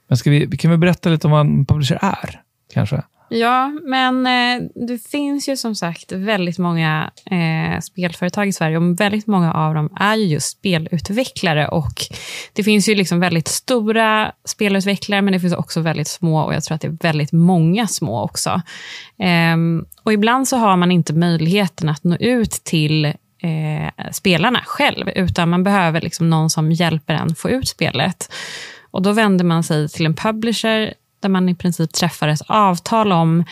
Men 0.07 0.17
ska 0.17 0.29
vi, 0.29 0.57
kan 0.57 0.71
vi 0.71 0.77
berätta 0.77 1.09
lite 1.09 1.27
om 1.27 1.31
vad 1.31 1.41
en 1.41 1.65
publisher 1.65 1.99
är? 2.01 2.41
Kanske? 2.73 3.03
Ja, 3.33 3.71
men 3.83 4.27
eh, 4.27 4.67
det 4.87 4.97
finns 4.97 5.49
ju 5.49 5.57
som 5.57 5.75
sagt 5.75 6.11
väldigt 6.11 6.57
många 6.57 7.11
eh, 7.25 7.79
spelföretag 7.79 8.47
i 8.47 8.53
Sverige 8.53 8.77
och 8.77 8.99
väldigt 8.99 9.27
många 9.27 9.53
av 9.53 9.73
dem 9.73 9.89
är 9.99 10.15
ju 10.15 10.25
just 10.25 10.51
spelutvecklare. 10.51 11.67
Och 11.67 11.93
Det 12.53 12.63
finns 12.63 12.89
ju 12.89 12.95
liksom 12.95 13.19
väldigt 13.19 13.47
stora 13.47 14.31
spelutvecklare, 14.45 15.21
men 15.21 15.33
det 15.33 15.39
finns 15.39 15.53
också 15.53 15.81
väldigt 15.81 16.07
små 16.07 16.41
och 16.41 16.53
jag 16.53 16.63
tror 16.63 16.75
att 16.75 16.81
det 16.81 16.87
är 16.87 16.97
väldigt 17.01 17.31
många 17.31 17.87
små 17.87 18.23
också. 18.23 18.61
Eh, 19.19 19.57
och 20.03 20.13
Ibland 20.13 20.47
så 20.47 20.57
har 20.57 20.77
man 20.77 20.91
inte 20.91 21.13
möjligheten 21.13 21.89
att 21.89 22.03
nå 22.03 22.15
ut 22.15 22.51
till 22.51 23.05
eh, 23.05 24.11
spelarna 24.11 24.61
själv, 24.65 25.09
utan 25.15 25.49
man 25.49 25.63
behöver 25.63 26.01
liksom 26.01 26.29
någon 26.29 26.49
som 26.49 26.71
hjälper 26.71 27.13
en 27.13 27.35
få 27.35 27.49
ut 27.49 27.67
spelet. 27.67 28.33
Och 28.91 29.01
Då 29.01 29.11
vänder 29.11 29.45
man 29.45 29.63
sig 29.63 29.89
till 29.89 30.05
en 30.05 30.15
publisher 30.15 30.93
där 31.21 31.29
man 31.29 31.49
i 31.49 31.55
princip 31.55 31.93
träffar 31.93 32.27
ett 32.27 32.41
avtal 32.47 33.11
om 33.11 33.43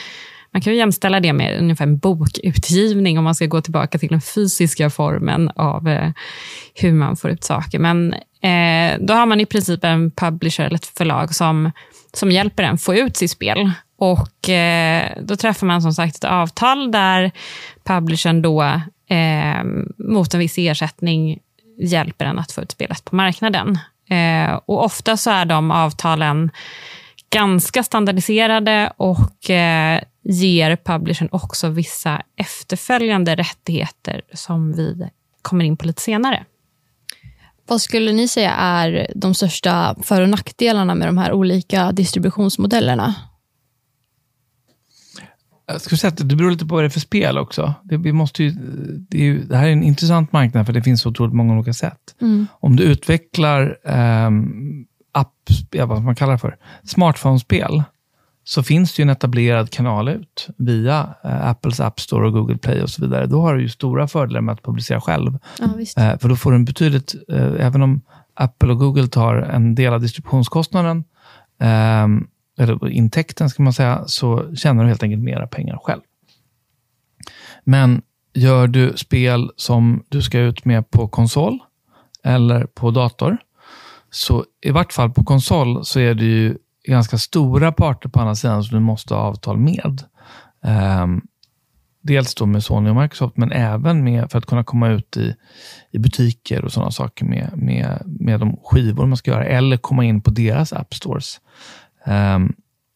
man 0.53 0.62
kan 0.62 0.73
ju 0.73 0.79
jämställa 0.79 1.19
det 1.19 1.34
med 1.34 1.60
ungefär 1.60 1.86
en 1.86 1.97
bokutgivning 1.97 3.17
om 3.17 3.23
man 3.23 3.36
ska 3.36 3.45
gå 3.45 3.62
tillbaka 3.62 3.97
till 3.97 4.10
den 4.10 4.21
fysiska 4.21 4.89
formen 4.89 5.49
av 5.55 5.88
eh, 5.88 6.12
hur 6.75 6.93
man 6.93 7.17
får 7.17 7.29
ut 7.32 7.43
saker. 7.43 7.79
Men 7.79 8.13
eh, 8.41 8.99
då 8.99 9.13
har 9.13 9.25
man 9.25 9.39
i 9.39 9.45
princip 9.45 9.84
en 9.84 10.12
publisher 10.12 10.63
eller 10.63 10.75
ett 10.75 10.97
förlag 10.97 11.36
som, 11.36 11.71
som 12.13 12.32
hjälper 12.32 12.63
en 12.63 12.77
få 12.77 12.95
ut 12.95 13.17
sitt 13.17 13.32
spel. 13.32 13.71
Och 13.97 14.49
eh, 14.49 15.12
Då 15.21 15.36
träffar 15.36 15.67
man 15.67 15.82
som 15.82 15.93
sagt 15.93 16.15
ett 16.15 16.23
avtal 16.23 16.91
där 16.91 17.32
publishern 17.84 18.41
då 18.41 18.63
eh, 19.10 19.63
mot 19.97 20.34
en 20.34 20.39
viss 20.39 20.58
ersättning 20.58 21.39
hjälper 21.79 22.25
en 22.25 22.39
att 22.39 22.51
få 22.51 22.62
ut 22.62 22.71
spelet 22.71 23.05
på 23.05 23.15
marknaden. 23.15 23.79
Eh, 24.10 24.53
och 24.65 24.86
Ofta 24.86 25.17
så 25.17 25.29
är 25.29 25.45
de 25.45 25.71
avtalen 25.71 26.51
ganska 27.29 27.83
standardiserade 27.83 28.93
och 28.97 29.49
eh, 29.49 30.01
ger 30.23 30.75
publishern 30.75 31.29
också 31.31 31.69
vissa 31.69 32.21
efterföljande 32.35 33.35
rättigheter 33.35 34.21
som 34.33 34.73
vi 34.73 35.09
kommer 35.41 35.65
in 35.65 35.77
på 35.77 35.85
lite 35.87 36.01
senare. 36.01 36.45
Vad 37.67 37.81
skulle 37.81 38.11
ni 38.11 38.27
säga 38.27 38.51
är 38.51 39.11
de 39.15 39.33
största 39.33 39.95
för 40.03 40.21
och 40.21 40.29
nackdelarna 40.29 40.95
med 40.95 41.07
de 41.07 41.17
här 41.17 41.33
olika 41.33 41.91
distributionsmodellerna? 41.91 43.15
Jag 45.71 45.81
skulle 45.81 45.97
säga 45.97 46.09
att 46.09 46.29
det 46.29 46.35
beror 46.35 46.51
lite 46.51 46.65
på 46.65 46.75
vad 46.75 46.83
det 46.83 46.87
är 46.87 46.89
för 46.89 46.99
spel 46.99 47.37
också. 47.37 47.73
Det, 47.83 47.97
vi 47.97 48.13
måste 48.13 48.43
ju, 48.43 48.51
det, 49.09 49.17
är 49.17 49.23
ju, 49.23 49.43
det 49.43 49.57
här 49.57 49.67
är 49.67 49.71
en 49.71 49.83
intressant 49.83 50.31
marknad 50.31 50.65
för 50.65 50.73
det 50.73 50.83
finns 50.83 51.01
så 51.01 51.09
otroligt 51.09 51.33
många 51.35 51.53
olika 51.53 51.73
sätt. 51.73 52.15
Mm. 52.21 52.47
Om 52.59 52.75
du 52.75 52.83
utvecklar 52.83 53.77
um, 54.27 54.85
app, 55.11 55.33
ja, 55.71 55.85
vad 55.85 56.01
man 56.01 56.15
kallar 56.15 56.31
det 56.31 56.39
för, 56.39 56.57
smartphone-spel, 56.83 57.83
så 58.43 58.63
finns 58.63 58.95
det 58.95 59.01
ju 59.01 59.03
en 59.03 59.09
etablerad 59.09 59.69
kanal 59.69 60.09
ut 60.09 60.47
via 60.57 61.15
eh, 61.23 61.47
Apples 61.47 61.79
App 61.79 61.99
Store 61.99 62.27
och 62.27 62.33
Google 62.33 62.57
Play 62.57 62.81
och 62.81 62.89
så 62.89 63.01
vidare. 63.01 63.25
Då 63.25 63.41
har 63.41 63.55
du 63.55 63.61
ju 63.61 63.69
stora 63.69 64.07
fördelar 64.07 64.41
med 64.41 64.53
att 64.53 64.63
publicera 64.63 65.01
själv. 65.01 65.37
Ja, 65.59 65.65
eh, 66.03 66.19
för 66.19 66.29
då 66.29 66.35
får 66.35 66.51
du 66.51 66.55
en 66.55 66.65
betydligt, 66.65 67.15
eh, 67.29 67.65
även 67.65 67.81
om 67.81 68.01
Apple 68.33 68.71
och 68.71 68.79
Google 68.79 69.07
tar 69.07 69.35
en 69.35 69.75
del 69.75 69.93
av 69.93 70.01
distributionskostnaden, 70.01 71.03
ehm, 71.59 72.27
eller 72.59 72.89
intäkten 72.89 73.49
ska 73.49 73.63
man 73.63 73.73
säga, 73.73 74.03
så 74.07 74.55
tjänar 74.55 74.83
du 74.83 74.89
helt 74.89 75.03
enkelt 75.03 75.23
mera 75.23 75.47
pengar 75.47 75.79
själv. 75.83 76.01
Men 77.63 78.01
gör 78.33 78.67
du 78.67 78.93
spel 78.97 79.51
som 79.55 80.03
du 80.09 80.21
ska 80.21 80.39
ut 80.39 80.65
med 80.65 80.91
på 80.91 81.07
konsol 81.07 81.59
eller 82.23 82.65
på 82.65 82.91
dator, 82.91 83.37
så 84.11 84.45
i 84.61 84.71
vart 84.71 84.93
fall 84.93 85.09
på 85.09 85.23
konsol 85.23 85.85
så 85.85 85.99
är 85.99 86.13
det 86.13 86.25
ju 86.25 86.57
ganska 86.83 87.17
stora 87.17 87.71
parter 87.71 88.09
på 88.09 88.19
andra 88.19 88.35
sidan 88.35 88.63
som 88.63 88.77
du 88.77 88.83
måste 88.83 89.13
ha 89.13 89.21
avtal 89.21 89.57
med. 89.57 90.03
Um, 91.01 91.21
dels 92.01 92.35
då 92.35 92.45
med 92.45 92.63
Sony 92.63 92.89
och 92.89 92.95
Microsoft, 92.95 93.37
men 93.37 93.51
även 93.51 94.03
med, 94.03 94.31
för 94.31 94.37
att 94.37 94.45
kunna 94.45 94.63
komma 94.63 94.89
ut 94.89 95.17
i, 95.17 95.35
i 95.91 95.99
butiker 95.99 96.65
och 96.65 96.71
sådana 96.71 96.91
saker 96.91 97.25
med, 97.25 97.51
med, 97.55 98.01
med 98.05 98.39
de 98.39 98.57
skivor 98.63 99.05
man 99.05 99.17
ska 99.17 99.31
göra, 99.31 99.45
eller 99.45 99.77
komma 99.77 100.05
in 100.05 100.21
på 100.21 100.31
deras 100.31 100.73
app 100.73 100.93
stores. 100.93 101.41
Um, 102.05 102.53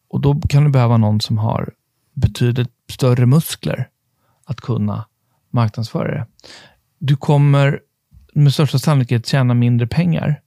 och 0.09 0.21
Då 0.21 0.41
kan 0.49 0.63
du 0.63 0.69
behöva 0.69 0.97
någon 0.97 1.21
som 1.21 1.37
har 1.37 1.73
betydligt 2.13 2.71
större 2.89 3.25
muskler 3.25 3.87
att 4.45 4.61
kunna 4.61 5.05
marknadsföra 5.51 6.11
det. 6.11 6.27
Du 6.99 7.15
kommer 7.15 7.79
med 8.33 8.53
största 8.53 8.79
sannolikhet 8.79 9.27
tjäna 9.27 9.53
mindre 9.53 9.87
pengar, 9.87 10.41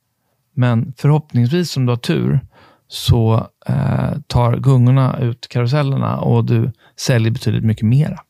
men 0.56 0.92
förhoppningsvis, 0.96 1.76
om 1.76 1.86
du 1.86 1.92
har 1.92 1.96
tur, 1.96 2.40
så 2.88 3.46
eh, 3.66 4.18
tar 4.26 4.56
gungorna 4.56 5.18
ut 5.18 5.48
karusellerna 5.48 6.18
och 6.18 6.44
du 6.44 6.72
säljer 6.96 7.30
betydligt 7.30 7.64
mycket 7.64 7.86
mera. 7.86 8.20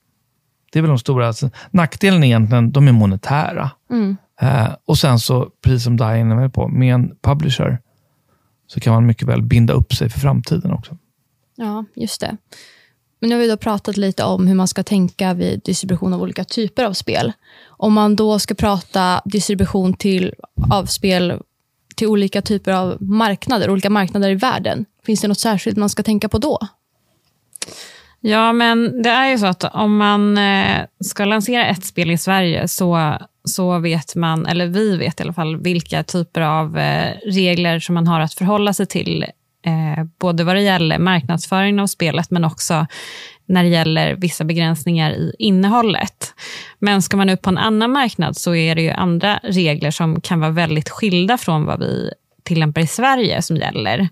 Det 0.73 0.79
är 0.79 0.83
väl 0.83 0.89
de 0.89 0.99
stora. 0.99 1.27
Alltså, 1.27 1.51
nackdelen 1.71 2.25
är 2.25 2.27
egentligen, 2.27 2.73
de 2.73 2.89
är 2.89 2.93
monetära. 2.93 3.71
Mm. 3.91 4.17
Eh, 4.41 4.69
och 4.85 4.99
sen 4.99 5.19
så, 5.19 5.51
precis 5.63 5.85
som 5.85 5.97
Diane 5.97 6.35
är 6.35 6.39
med 6.39 6.55
på, 6.55 6.69
med 6.69 6.95
en 6.95 7.17
publisher 7.23 7.79
så 8.67 8.81
kan 8.81 8.93
man 8.93 9.07
mycket 9.07 9.29
väl 9.29 9.43
binda 9.43 9.75
upp 9.75 9.95
sig 9.95 10.11
för 10.11 10.21
framtiden 10.21 10.71
också. 10.73 10.97
Ja, 11.57 11.85
just 11.95 12.21
det. 12.21 12.37
Men 13.21 13.29
nu 13.29 13.35
har 13.35 13.43
vi 13.43 13.49
då 13.49 13.57
pratat 13.57 13.97
lite 13.97 14.25
om 14.25 14.47
hur 14.47 14.55
man 14.55 14.69
ska 14.69 14.83
tänka 14.83 15.35
vid 15.35 15.61
distribution 15.65 16.13
av 16.13 16.23
olika 16.23 16.45
typer 16.45 16.85
av 16.85 16.93
spel. 16.93 17.33
Om 17.67 17.93
man 17.93 18.17
då 18.17 18.39
ska 18.39 18.55
prata 18.55 19.23
distribution 19.25 19.95
till, 19.95 20.35
av 20.71 20.85
spel 20.87 21.41
till 21.97 22.07
olika 22.07 22.43
typer 22.43 22.73
av 22.73 23.03
marknader, 23.03 23.71
olika 23.71 23.91
marknader 23.91 24.31
i 24.31 24.35
världen. 24.35 24.85
Finns 25.07 25.21
det 25.21 25.29
något 25.29 25.39
särskilt 25.39 25.77
man 25.77 25.89
ska 25.89 26.03
tänka 26.03 26.29
på 26.29 26.39
då? 26.39 26.59
Ja, 28.21 28.53
men 28.53 29.03
det 29.03 29.11
är 29.11 29.31
ju 29.31 29.39
så 29.39 29.47
att 29.47 29.65
om 29.65 29.97
man 29.97 30.39
eh, 30.39 30.85
ska 31.05 31.25
lansera 31.25 31.67
ett 31.67 31.85
spel 31.85 32.11
i 32.11 32.19
Sverige 32.19 32.69
så, 32.69 33.19
så 33.45 33.79
vet 33.79 34.15
man, 34.15 34.47
eller 34.47 34.67
vi 34.67 34.97
vet 34.97 35.21
i 35.21 35.23
alla 35.23 35.33
fall, 35.33 35.57
vilka 35.57 36.03
typer 36.03 36.41
av 36.41 36.79
eh, 36.79 37.13
regler 37.25 37.79
som 37.79 37.95
man 37.95 38.07
har 38.07 38.21
att 38.21 38.35
förhålla 38.35 38.73
sig 38.73 38.87
till. 38.87 39.23
Eh, 39.67 40.05
både 40.19 40.45
vad 40.45 40.57
det 40.57 40.63
gäller 40.63 40.99
marknadsföring 40.99 41.81
av 41.81 41.87
spelet, 41.87 42.31
men 42.31 42.45
också 42.45 42.87
när 43.47 43.63
det 43.63 43.69
gäller 43.69 44.15
vissa 44.15 44.45
begränsningar 44.45 45.11
i 45.11 45.35
innehållet. 45.39 46.35
Men 46.79 47.03
ska 47.03 47.17
man 47.17 47.29
ut 47.29 47.43
på 47.43 47.51
en 47.51 47.59
annan 47.59 47.93
marknad 47.93 48.37
så 48.37 48.55
är 48.55 48.75
det 48.75 48.83
ju 48.83 48.91
andra 48.91 49.41
regler 49.43 49.91
som 49.91 50.21
kan 50.21 50.41
vara 50.41 50.51
väldigt 50.51 50.89
skilda 50.89 51.39
från 51.39 51.65
vad 51.65 51.81
vi 51.81 52.11
tillämpar 52.43 52.81
i 52.81 52.87
Sverige 52.87 53.43
som 53.43 53.57
gäller. 53.57 54.09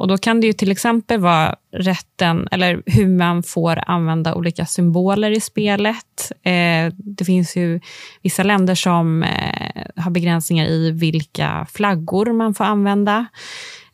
Och 0.00 0.08
Då 0.08 0.18
kan 0.18 0.40
det 0.40 0.46
ju 0.46 0.52
till 0.52 0.70
exempel 0.70 1.20
vara 1.20 1.56
rätten, 1.72 2.48
eller 2.50 2.82
hur 2.86 3.08
man 3.08 3.42
får 3.42 3.82
använda 3.86 4.34
olika 4.34 4.66
symboler 4.66 5.30
i 5.30 5.40
spelet. 5.40 6.32
Eh, 6.42 6.92
det 6.96 7.24
finns 7.24 7.56
ju 7.56 7.80
vissa 8.22 8.42
länder 8.42 8.74
som 8.74 9.22
eh, 9.22 9.82
har 9.96 10.10
begränsningar 10.10 10.66
i 10.66 10.90
vilka 10.90 11.66
flaggor 11.72 12.32
man 12.32 12.54
får 12.54 12.64
använda. 12.64 13.26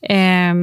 Eh, 0.08 0.54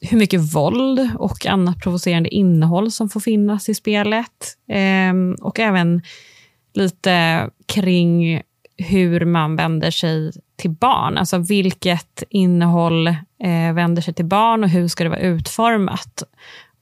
hur 0.00 0.16
mycket 0.16 0.54
våld 0.54 1.10
och 1.18 1.46
annat 1.46 1.80
provocerande 1.80 2.28
innehåll 2.28 2.90
som 2.90 3.08
får 3.08 3.20
finnas 3.20 3.68
i 3.68 3.74
spelet. 3.74 4.56
Eh, 4.68 5.44
och 5.46 5.58
även 5.58 6.02
lite 6.74 7.48
kring 7.66 8.42
hur 8.76 9.24
man 9.24 9.56
vänder 9.56 9.90
sig 9.90 10.32
till 10.56 10.70
barn. 10.70 11.18
Alltså 11.18 11.38
vilket 11.38 12.22
innehåll 12.30 13.06
eh, 13.42 13.72
vänder 13.74 14.02
sig 14.02 14.14
till 14.14 14.24
barn 14.24 14.64
och 14.64 14.70
hur 14.70 14.88
ska 14.88 15.04
det 15.04 15.10
vara 15.10 15.20
utformat? 15.20 16.22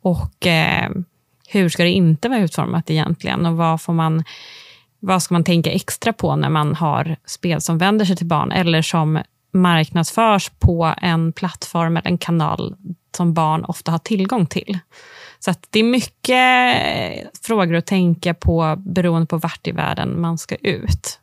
Och 0.03 0.47
eh, 0.47 0.91
hur 1.49 1.69
ska 1.69 1.83
det 1.83 1.91
inte 1.91 2.29
vara 2.29 2.41
utformat 2.41 2.91
egentligen? 2.91 3.47
Och 3.47 3.57
vad, 3.57 3.81
får 3.83 3.93
man, 3.93 4.25
vad 5.01 5.23
ska 5.23 5.35
man 5.35 5.45
tänka 5.45 5.71
extra 5.71 6.13
på 6.13 6.37
när 6.37 6.51
man 6.51 6.75
har 6.75 7.17
spel 7.27 7.61
som 7.61 7.79
vänder 7.79 8.05
sig 8.05 8.17
till 8.17 8.27
barn 8.27 8.53
eller 8.53 8.83
som 8.83 9.23
marknadsförs 9.53 10.51
på 10.59 10.95
en 11.03 11.33
plattform 11.33 11.97
eller 11.97 12.09
en 12.09 12.19
kanal 12.19 12.77
som 13.17 13.35
barn 13.35 13.65
ofta 13.65 13.91
har 13.91 13.99
tillgång 13.99 14.47
till. 14.47 14.79
Så 15.39 15.55
det 15.71 15.79
är 15.79 15.85
mycket 15.85 16.77
eh, 16.77 17.29
frågor 17.43 17.75
att 17.75 17.87
tänka 17.87 18.35
på 18.35 18.75
beroende 18.77 19.27
på 19.27 19.37
vart 19.37 19.67
i 19.67 19.73
världen 19.73 20.21
man 20.21 20.39
ska 20.39 20.57
ut. 20.57 21.21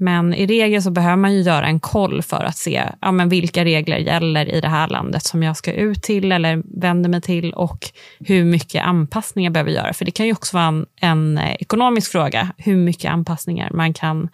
Men 0.00 0.34
i 0.34 0.46
regel 0.46 0.82
så 0.82 0.90
behöver 0.90 1.16
man 1.16 1.34
ju 1.34 1.40
göra 1.40 1.66
en 1.66 1.80
koll 1.80 2.22
för 2.22 2.44
att 2.44 2.56
se 2.56 2.82
ja, 3.00 3.12
men 3.12 3.28
vilka 3.28 3.64
regler 3.64 3.98
gäller 3.98 4.54
i 4.54 4.60
det 4.60 4.68
här 4.68 4.88
landet 4.88 5.22
som 5.24 5.42
jag 5.42 5.56
ska 5.56 5.72
ut 5.72 6.02
till 6.02 6.32
eller 6.32 6.62
vänder 6.80 7.08
mig 7.08 7.20
till 7.20 7.52
och 7.52 7.90
hur 8.20 8.44
mycket 8.44 8.84
anpassningar 8.84 9.46
jag 9.46 9.52
behöver 9.52 9.70
göra. 9.70 9.92
För 9.92 10.04
det 10.04 10.10
kan 10.10 10.26
ju 10.26 10.32
också 10.32 10.56
vara 10.56 10.66
en, 10.66 10.86
en 11.00 11.38
eh, 11.38 11.54
ekonomisk 11.60 12.12
fråga, 12.12 12.48
hur 12.56 12.76
mycket 12.76 13.10
anpassningar 13.10 13.70
man 13.70 13.94
kan 13.94 14.28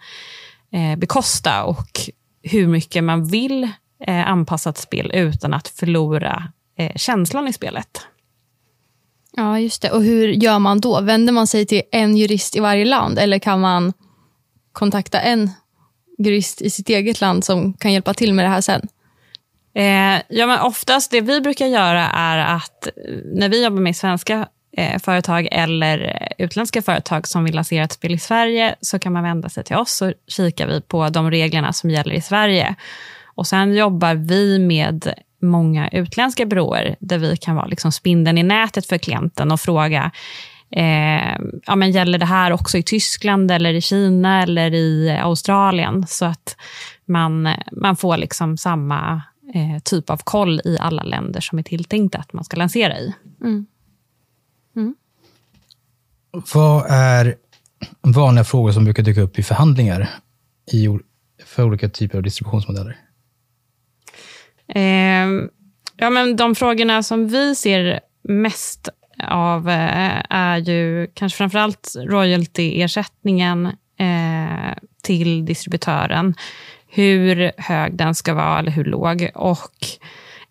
eh, 0.71 0.99
bekosta 0.99 1.63
och 1.63 1.99
hur 2.45 2.67
mycket 2.67 3.03
man 3.03 3.25
vill 3.25 3.63
eh, 4.07 4.29
anpassa 4.29 4.69
ett 4.69 4.77
spel 4.77 5.11
utan 5.13 5.53
att 5.53 5.67
förlora 5.67 6.43
eh, 6.77 6.91
känslan 6.95 7.47
i 7.47 7.53
spelet. 7.53 8.01
Ja, 9.31 9.59
just 9.59 9.81
det. 9.81 9.91
Och 9.91 10.03
hur 10.03 10.27
gör 10.27 10.59
man 10.59 10.79
då? 10.79 11.01
Vänder 11.01 11.33
man 11.33 11.47
sig 11.47 11.65
till 11.65 11.81
en 11.91 12.17
jurist 12.17 12.55
i 12.55 12.59
varje 12.59 12.85
land 12.85 13.19
eller 13.19 13.39
kan 13.39 13.59
man 13.59 13.93
kontakta 14.71 15.21
en 15.21 15.49
jurist 16.17 16.61
i 16.61 16.69
sitt 16.69 16.89
eget 16.89 17.21
land 17.21 17.43
som 17.43 17.73
kan 17.73 17.93
hjälpa 17.93 18.13
till 18.13 18.33
med 18.33 18.45
det 18.45 18.49
här 18.49 18.61
sen? 18.61 18.87
Eh, 19.75 20.21
ja, 20.29 20.47
men 20.47 20.59
oftast 20.59 21.11
det 21.11 21.21
vi 21.21 21.41
brukar 21.41 21.65
göra 21.65 22.09
är 22.09 22.55
att 22.55 22.87
när 23.25 23.49
vi 23.49 23.63
jobbar 23.63 23.81
med 23.81 23.95
svenska 23.95 24.33
eh, 24.35 24.47
Eh, 24.77 24.99
företag 24.99 25.47
eller 25.51 25.99
eh, 25.99 26.45
utländska 26.45 26.81
företag 26.81 27.27
som 27.27 27.43
vill 27.43 27.55
lansera 27.55 27.83
ett 27.83 27.91
spel 27.91 28.13
i 28.13 28.17
Sverige 28.17 28.75
så 28.81 28.99
kan 28.99 29.13
man 29.13 29.23
vända 29.23 29.49
sig 29.49 29.63
till 29.63 29.75
oss 29.75 29.91
så 29.91 30.13
kikar 30.27 30.67
vi 30.67 30.81
på 30.81 31.09
de 31.09 31.31
reglerna 31.31 31.73
som 31.73 31.89
gäller 31.89 32.13
i 32.13 32.21
Sverige. 32.21 32.75
Och 33.25 33.47
Sen 33.47 33.75
jobbar 33.75 34.15
vi 34.15 34.59
med 34.59 35.13
många 35.41 35.89
utländska 35.89 36.45
byråer 36.45 36.95
där 36.99 37.17
vi 37.17 37.37
kan 37.37 37.55
vara 37.55 37.65
liksom 37.65 37.91
spindeln 37.91 38.37
i 38.37 38.43
nätet 38.43 38.85
för 38.85 38.97
klienten 38.97 39.51
och 39.51 39.61
fråga 39.61 40.11
eh, 40.71 41.37
ja, 41.65 41.75
men 41.75 41.91
gäller 41.91 42.17
det 42.17 42.25
här 42.25 42.51
också 42.51 42.77
i 42.77 42.83
Tyskland, 42.83 43.51
eller 43.51 43.73
i 43.73 43.81
Kina 43.81 44.43
eller 44.43 44.73
i 44.73 45.17
Australien? 45.21 46.05
Så 46.07 46.25
att 46.25 46.57
man, 47.05 47.49
man 47.71 47.95
får 47.95 48.17
liksom 48.17 48.57
samma 48.57 49.21
eh, 49.53 49.81
typ 49.83 50.09
av 50.09 50.21
koll 50.23 50.61
i 50.65 50.77
alla 50.79 51.03
länder 51.03 51.41
som 51.41 51.59
är 51.59 51.63
tilltänkta 51.63 52.17
att 52.17 52.33
man 52.33 52.43
ska 52.43 52.57
lansera 52.57 52.99
i. 52.99 53.13
Mm. 53.41 53.53
Mm. 53.53 53.65
Vad 56.53 56.85
är 56.89 57.35
vanliga 58.01 58.43
frågor 58.43 58.71
som 58.71 58.83
brukar 58.83 59.03
dyka 59.03 59.21
upp 59.21 59.39
i 59.39 59.43
förhandlingar 59.43 60.09
i, 60.71 60.87
för 61.45 61.63
olika 61.63 61.89
typer 61.89 62.17
av 62.17 62.23
distributionsmodeller? 62.23 62.97
Eh, 64.67 65.27
ja, 65.97 66.09
men 66.09 66.35
de 66.35 66.55
frågorna 66.55 67.03
som 67.03 67.27
vi 67.27 67.55
ser 67.55 67.99
mest 68.21 68.89
av 69.23 69.69
eh, 69.69 70.23
är 70.29 70.57
ju 70.57 71.07
kanske 71.13 71.37
framförallt 71.37 71.95
royaltyersättningen 71.97 73.65
eh, 73.99 74.73
till 75.03 75.45
distributören. 75.45 76.35
Hur 76.87 77.51
hög 77.57 77.97
den 77.97 78.15
ska 78.15 78.33
vara 78.33 78.59
eller 78.59 78.71
hur 78.71 78.85
låg. 78.85 79.29
Och 79.35 79.87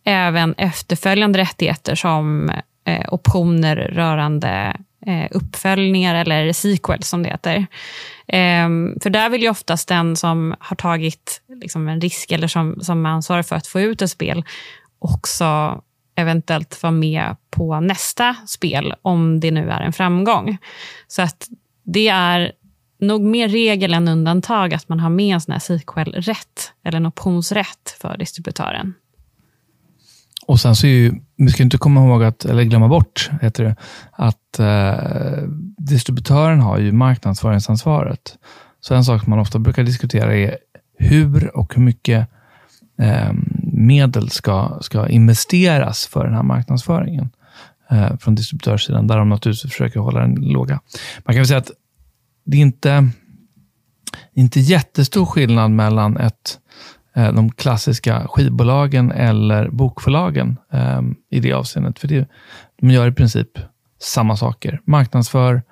även 0.04 0.54
efterföljande 0.54 1.38
rättigheter 1.38 1.94
som 1.94 2.50
eh, 2.84 3.14
optioner 3.14 3.76
rörande 3.76 4.76
Eh, 5.06 5.28
uppföljningar 5.30 6.14
eller 6.14 6.52
sequels, 6.52 7.08
som 7.08 7.22
det 7.22 7.28
heter. 7.28 7.56
Eh, 8.26 8.68
för 9.02 9.10
där 9.10 9.30
vill 9.30 9.42
ju 9.42 9.48
oftast 9.48 9.88
den 9.88 10.16
som 10.16 10.54
har 10.60 10.76
tagit 10.76 11.42
liksom, 11.62 11.88
en 11.88 12.00
risk 12.00 12.32
eller 12.32 12.48
som, 12.48 12.80
som 12.80 13.06
ansvarar 13.06 13.42
för 13.42 13.56
att 13.56 13.66
få 13.66 13.80
ut 13.80 14.02
ett 14.02 14.10
spel 14.10 14.44
också 15.04 15.80
eventuellt 16.16 16.82
vara 16.82 16.90
med 16.90 17.36
på 17.50 17.80
nästa 17.80 18.36
spel, 18.46 18.94
om 19.02 19.40
det 19.40 19.50
nu 19.50 19.70
är 19.70 19.80
en 19.80 19.92
framgång. 19.92 20.58
Så 21.08 21.22
att 21.22 21.48
det 21.82 22.08
är 22.08 22.52
nog 23.00 23.22
mer 23.22 23.48
regel 23.48 23.94
än 23.94 24.08
undantag 24.08 24.74
att 24.74 24.88
man 24.88 25.00
har 25.00 25.10
med 25.10 25.34
en 25.34 25.40
sån 25.40 25.52
här 25.52 25.58
sequel-rätt, 25.58 26.72
eller 26.84 26.96
en 26.96 27.06
optionsrätt 27.06 27.96
för 28.00 28.16
distributören. 28.16 28.94
Och 30.46 30.60
sen 30.60 30.76
så 30.76 30.86
är 30.86 30.90
ju, 30.90 31.12
vi 31.36 31.50
ska 31.50 31.62
inte 31.62 31.78
komma 31.78 32.00
ihåg 32.00 32.24
att, 32.24 32.44
eller 32.44 32.62
glömma 32.62 32.88
bort, 32.88 33.30
heter 33.42 33.64
det, 33.64 33.76
att 34.12 34.58
eh, 34.58 35.48
distributören 35.78 36.60
har 36.60 36.78
ju 36.78 36.92
marknadsföringsansvaret. 36.92 38.38
Så 38.80 38.94
en 38.94 39.04
sak 39.04 39.22
som 39.22 39.30
man 39.30 39.38
ofta 39.38 39.58
brukar 39.58 39.84
diskutera 39.84 40.36
är 40.36 40.58
hur 40.98 41.56
och 41.56 41.74
hur 41.74 41.82
mycket 41.82 42.28
eh, 42.98 43.32
medel 43.72 44.30
ska, 44.30 44.78
ska 44.80 45.08
investeras 45.08 46.06
för 46.06 46.24
den 46.24 46.34
här 46.34 46.42
marknadsföringen 46.42 47.30
eh, 47.90 48.16
från 48.16 48.34
distributörssidan, 48.34 49.06
där 49.06 49.18
de 49.18 49.28
naturligtvis 49.28 49.72
försöker 49.72 50.00
hålla 50.00 50.20
den 50.20 50.34
låga. 50.34 50.80
Man 51.24 51.34
kan 51.34 51.36
väl 51.36 51.46
säga 51.46 51.58
att 51.58 51.70
det 52.44 52.56
är 52.56 52.60
inte, 52.60 53.08
inte 54.34 54.60
jättestor 54.60 55.26
skillnad 55.26 55.70
mellan 55.70 56.16
ett, 56.16 56.58
Eh, 57.16 57.32
de 57.32 57.52
klassiska 57.52 58.26
skivbolagen 58.28 59.12
eller 59.12 59.68
bokförlagen 59.68 60.58
eh, 60.72 61.02
i 61.30 61.40
det 61.40 61.52
avseendet. 61.52 61.98
För 61.98 62.08
det, 62.08 62.28
de 62.80 62.90
gör 62.90 63.08
i 63.08 63.12
princip 63.12 63.58
samma 64.00 64.36
saker. 64.36 64.80
Marknadsför 64.84 65.62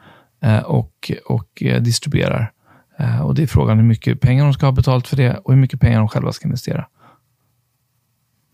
eh, 0.43 0.59
och, 0.59 1.13
och 1.27 1.63
eh, 1.63 1.83
distribuerar. 1.83 2.53
Eh, 2.99 3.21
och 3.21 3.35
Det 3.35 3.43
är 3.43 3.47
frågan 3.47 3.79
hur 3.79 3.85
mycket 3.85 4.21
pengar 4.21 4.45
de 4.45 4.55
ska 4.55 4.67
ha 4.67 4.73
betalt 4.73 5.09
för 5.09 5.17
det 5.17 5.37
och 5.37 5.53
hur 5.53 5.61
mycket 5.61 5.81
pengar 5.81 5.99
de 5.99 6.09
själva 6.09 6.33
ska 6.33 6.49
investera. 6.49 6.87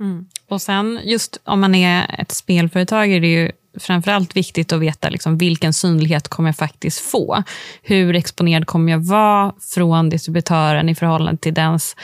Mm. 0.00 0.26
Och 0.48 0.62
sen 0.62 1.00
just 1.04 1.40
om 1.44 1.60
man 1.60 1.74
är 1.74 2.20
ett 2.20 2.32
spelföretag 2.32 3.12
är 3.12 3.20
det 3.20 3.32
ju 3.32 3.50
framförallt 3.78 4.36
viktigt 4.36 4.72
att 4.72 4.80
veta 4.80 5.08
liksom, 5.08 5.38
vilken 5.38 5.72
synlighet 5.72 6.28
kommer 6.28 6.48
jag 6.48 6.56
faktiskt 6.56 7.00
få. 7.00 7.42
Hur 7.82 8.14
exponerad 8.14 8.66
kommer 8.66 8.92
jag 8.92 9.04
vara 9.04 9.52
från 9.74 10.08
distributören 10.08 10.88
i 10.88 10.94
förhållande 10.94 11.40
till 11.40 11.54
dens 11.54 11.96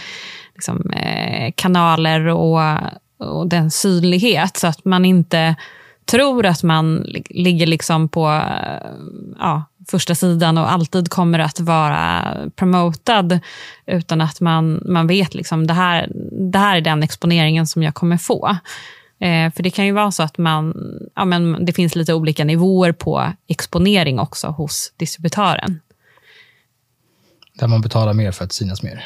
liksom, 0.54 0.90
eh, 0.90 1.52
kanaler 1.56 2.26
och, 2.26 2.60
och 3.18 3.48
den 3.48 3.70
synlighet. 3.70 4.56
Så 4.56 4.66
att 4.66 4.84
man 4.84 5.04
inte 5.04 5.54
tror 6.04 6.46
att 6.46 6.62
man 6.62 7.06
ligger 7.30 7.66
liksom 7.66 8.08
på 8.08 8.28
eh, 8.28 8.90
ja, 9.38 9.64
första 9.88 10.14
sidan 10.14 10.58
och 10.58 10.72
alltid 10.72 11.08
kommer 11.08 11.38
att 11.38 11.60
vara 11.60 12.34
promotad, 12.56 13.38
utan 13.86 14.20
att 14.20 14.40
man, 14.40 14.82
man 14.86 15.06
vet 15.06 15.34
liksom 15.34 15.66
det 15.66 15.74
här, 15.74 16.08
det 16.52 16.58
här 16.58 16.76
är 16.76 16.80
den 16.80 17.02
exponeringen 17.02 17.66
som 17.66 17.82
jag 17.82 17.94
kommer 17.94 18.16
få. 18.16 18.56
Eh, 19.18 19.52
för 19.52 19.62
det 19.62 19.70
kan 19.70 19.86
ju 19.86 19.92
vara 19.92 20.10
så 20.10 20.22
att 20.22 20.38
man, 20.38 20.74
ja, 21.14 21.24
men 21.24 21.64
det 21.64 21.72
finns 21.72 21.96
lite 21.96 22.14
olika 22.14 22.44
nivåer 22.44 22.92
på 22.92 23.32
exponering 23.46 24.20
också 24.20 24.46
hos 24.46 24.92
distributören. 24.96 25.80
Där 27.58 27.66
man 27.66 27.80
betalar 27.80 28.14
mer 28.14 28.32
för 28.32 28.44
att 28.44 28.52
synas 28.52 28.82
mer? 28.82 29.04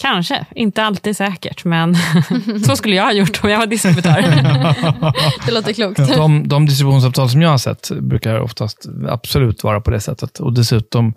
Kanske, 0.00 0.46
inte 0.54 0.82
alltid 0.82 1.16
säkert, 1.16 1.64
men 1.64 1.96
så 2.66 2.76
skulle 2.76 2.96
jag 2.96 3.04
ha 3.04 3.12
gjort 3.12 3.44
om 3.44 3.50
jag 3.50 3.58
var 3.58 3.66
distributör. 3.66 4.22
det 5.46 5.52
låter 5.52 5.72
klokt. 5.72 5.98
De, 6.16 6.48
de 6.48 6.66
distributionsavtal 6.66 7.30
som 7.30 7.42
jag 7.42 7.50
har 7.50 7.58
sett 7.58 7.90
brukar 8.00 8.40
oftast 8.40 8.86
absolut 9.08 9.64
vara 9.64 9.80
på 9.80 9.90
det 9.90 10.00
sättet. 10.00 10.38
Och 10.38 10.52
dessutom 10.52 11.14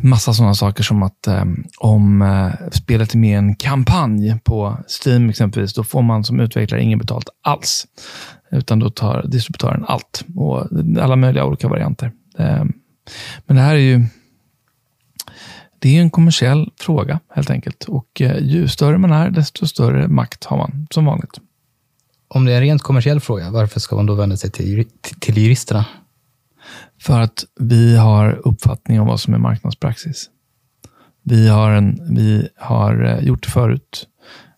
massa 0.00 0.32
sådana 0.32 0.54
saker 0.54 0.82
som 0.82 1.02
att 1.02 1.26
eh, 1.26 1.44
om 1.78 2.22
eh, 2.22 2.70
spelet 2.72 3.14
är 3.14 3.18
med 3.18 3.30
i 3.30 3.34
en 3.34 3.56
kampanj 3.56 4.38
på 4.44 4.78
Steam 5.04 5.30
exempelvis, 5.30 5.74
då 5.74 5.84
får 5.84 6.02
man 6.02 6.24
som 6.24 6.40
utvecklare 6.40 6.82
inget 6.82 6.98
betalt 6.98 7.28
alls. 7.42 7.86
Utan 8.50 8.78
då 8.78 8.90
tar 8.90 9.26
distributören 9.26 9.84
allt 9.88 10.24
och 10.36 10.66
alla 11.00 11.16
möjliga 11.16 11.44
olika 11.44 11.68
varianter. 11.68 12.12
Eh, 12.38 12.64
men 13.46 13.56
det 13.56 13.62
här 13.62 13.74
är 13.74 13.80
ju 13.80 14.06
det 15.78 15.96
är 15.96 16.00
en 16.00 16.10
kommersiell 16.10 16.70
fråga 16.80 17.20
helt 17.34 17.50
enkelt. 17.50 17.84
Och 17.84 18.20
eh, 18.20 18.38
ju 18.38 18.68
större 18.68 18.98
man 18.98 19.12
är, 19.12 19.30
desto 19.30 19.66
större 19.66 20.08
makt 20.08 20.44
har 20.44 20.56
man 20.56 20.86
som 20.90 21.04
vanligt. 21.04 21.40
Om 22.28 22.44
det 22.44 22.52
är 22.52 22.56
en 22.56 22.62
rent 22.62 22.82
kommersiell 22.82 23.20
fråga, 23.20 23.50
varför 23.50 23.80
ska 23.80 23.96
man 23.96 24.06
då 24.06 24.14
vända 24.14 24.36
sig 24.36 24.50
till, 24.50 24.84
till 25.20 25.38
juristerna? 25.38 25.84
För 27.00 27.20
att 27.20 27.44
vi 27.60 27.96
har 27.96 28.40
uppfattning 28.44 29.00
om 29.00 29.06
vad 29.06 29.20
som 29.20 29.34
är 29.34 29.38
marknadspraxis. 29.38 30.30
Vi 31.22 31.48
har, 31.48 31.70
en, 31.70 32.14
vi 32.14 32.48
har 32.56 33.04
eh, 33.04 33.24
gjort 33.24 33.42
det 33.42 33.50
förut. 33.50 34.06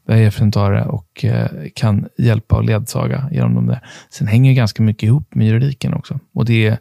Vi 0.06 0.14
har 0.14 0.20
erfarenhet 0.20 0.56
av 0.56 0.70
det 0.70 0.84
och 0.84 1.24
eh, 1.24 1.50
kan 1.74 2.08
hjälpa 2.18 2.56
och 2.56 2.64
ledsaga 2.64 3.28
genom 3.32 3.66
där. 3.66 3.80
Sen 4.10 4.26
hänger 4.26 4.52
ganska 4.52 4.82
mycket 4.82 5.02
ihop 5.02 5.34
med 5.34 5.46
juridiken 5.46 5.94
också. 5.94 6.20
Och 6.34 6.44
det 6.44 6.66
är, 6.66 6.78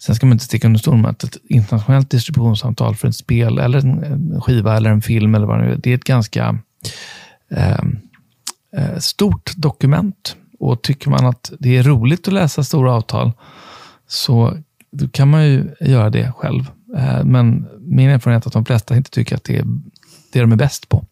sen 0.00 0.14
ska 0.14 0.26
man 0.26 0.32
inte 0.32 0.44
sticka 0.44 0.66
under 0.66 0.80
stol 0.80 0.96
med 0.96 1.10
att 1.10 1.24
ett 1.24 1.36
internationellt 1.44 2.10
distributionsavtal 2.10 2.96
för 2.96 3.08
ett 3.08 3.16
spel, 3.16 3.58
eller 3.58 3.78
en 3.78 4.40
skiva 4.40 4.76
eller 4.76 4.90
en 4.90 5.02
film, 5.02 5.34
eller 5.34 5.46
vad 5.46 5.58
det 5.58 5.64
är, 5.64 5.76
det 5.76 5.90
är 5.90 5.94
ett 5.94 6.04
ganska 6.04 6.58
ehm, 7.50 7.98
eh, 8.76 8.98
stort 8.98 9.52
dokument. 9.56 10.36
Och 10.58 10.82
tycker 10.82 11.10
man 11.10 11.26
att 11.26 11.52
det 11.58 11.76
är 11.76 11.82
roligt 11.82 12.28
att 12.28 12.34
läsa 12.34 12.64
stora 12.64 12.92
avtal, 12.92 13.32
så 14.06 14.58
då 14.90 15.08
kan 15.08 15.28
man 15.28 15.44
ju 15.46 15.74
göra 15.80 16.10
det 16.10 16.32
själv. 16.32 16.70
Eh, 16.96 17.24
men 17.24 17.68
min 17.80 18.08
erfarenhet 18.08 18.44
är 18.44 18.48
att 18.48 18.52
de 18.52 18.64
flesta 18.64 18.96
inte 18.96 19.10
tycker 19.10 19.36
att 19.36 19.44
det 19.44 19.56
är 19.56 19.64
det 20.32 20.40
de 20.40 20.52
är 20.52 20.56
bäst 20.56 20.88
på. 20.88 21.04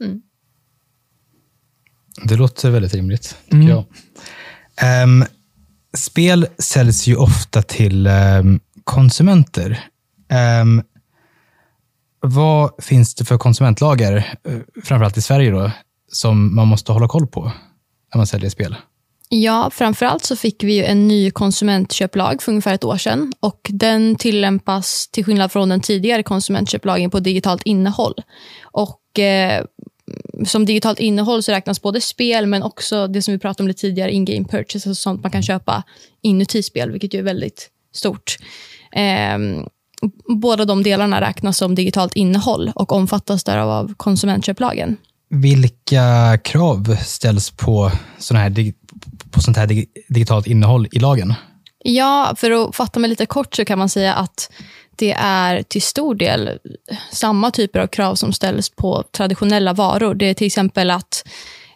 Mm. 0.00 0.22
Det 2.24 2.36
låter 2.36 2.70
väldigt 2.70 2.94
rimligt, 2.94 3.36
tycker 3.44 3.56
mm. 3.56 3.68
jag. 3.68 3.84
Um, 5.04 5.24
spel 5.98 6.46
säljs 6.58 7.06
ju 7.06 7.16
ofta 7.16 7.62
till 7.62 8.06
um, 8.06 8.60
konsumenter. 8.84 9.84
Um, 10.62 10.82
vad 12.20 12.70
finns 12.78 13.14
det 13.14 13.24
för 13.24 13.38
konsumentlagar, 13.38 14.16
eh, 14.16 14.58
framförallt 14.84 15.16
i 15.16 15.22
Sverige, 15.22 15.50
då, 15.50 15.70
som 16.12 16.54
man 16.54 16.68
måste 16.68 16.92
hålla 16.92 17.08
koll 17.08 17.26
på 17.26 17.44
när 18.14 18.16
man 18.16 18.26
säljer 18.26 18.50
spel? 18.50 18.76
Ja, 19.30 19.70
framförallt 19.72 20.24
så 20.24 20.36
fick 20.36 20.64
vi 20.64 20.84
en 20.84 21.08
ny 21.08 21.30
konsumentköplag 21.30 22.42
för 22.42 22.52
ungefär 22.52 22.74
ett 22.74 22.84
år 22.84 22.96
sedan. 22.96 23.32
Och 23.40 23.60
Den 23.68 24.16
tillämpas 24.16 25.08
till 25.08 25.24
skillnad 25.24 25.52
från 25.52 25.68
den 25.68 25.80
tidigare 25.80 26.22
konsumentköplagen 26.22 27.10
på 27.10 27.20
digitalt 27.20 27.62
innehåll. 27.62 28.14
Och 28.62 29.18
eh, 29.18 29.64
som 30.46 30.64
digitalt 30.64 30.98
innehåll 30.98 31.42
så 31.42 31.52
räknas 31.52 31.82
både 31.82 32.00
spel 32.00 32.46
men 32.46 32.62
också 32.62 33.06
det 33.06 33.22
som 33.22 33.32
vi 33.32 33.38
pratade 33.38 33.62
om 33.62 33.68
lite 33.68 33.80
tidigare, 33.80 34.12
in-game 34.12 34.44
purchases 34.44 34.86
och 34.86 34.96
sånt 34.96 35.22
man 35.22 35.32
kan 35.32 35.42
köpa 35.42 35.82
inuti 36.22 36.62
spel, 36.62 36.90
vilket 36.90 37.14
är 37.14 37.22
väldigt 37.22 37.70
stort. 37.94 38.36
Eh, 38.92 39.38
båda 40.28 40.64
de 40.64 40.82
delarna 40.82 41.20
räknas 41.20 41.58
som 41.58 41.74
digitalt 41.74 42.14
innehåll 42.14 42.72
och 42.74 42.92
omfattas 42.92 43.44
därav 43.44 43.70
av 43.70 43.94
konsumentköplagen. 43.96 44.96
Vilka 45.30 46.38
krav 46.44 46.96
ställs 46.96 47.50
på, 47.50 47.92
såna 48.18 48.40
här, 48.40 48.72
på 49.30 49.40
sånt 49.40 49.56
här 49.56 49.66
digitalt 50.08 50.46
innehåll 50.46 50.88
i 50.92 50.98
lagen? 50.98 51.34
Ja, 51.84 52.34
för 52.36 52.50
att 52.50 52.76
fatta 52.76 53.00
mig 53.00 53.10
lite 53.10 53.26
kort 53.26 53.54
så 53.54 53.64
kan 53.64 53.78
man 53.78 53.88
säga 53.88 54.14
att 54.14 54.50
det 54.98 55.12
är 55.18 55.62
till 55.62 55.82
stor 55.82 56.14
del 56.14 56.58
samma 57.12 57.50
typer 57.50 57.80
av 57.80 57.86
krav 57.86 58.14
som 58.14 58.32
ställs 58.32 58.70
på 58.70 59.04
traditionella 59.12 59.72
varor. 59.72 60.14
Det 60.14 60.26
är 60.26 60.34
till 60.34 60.46
exempel 60.46 60.90
att 60.90 61.28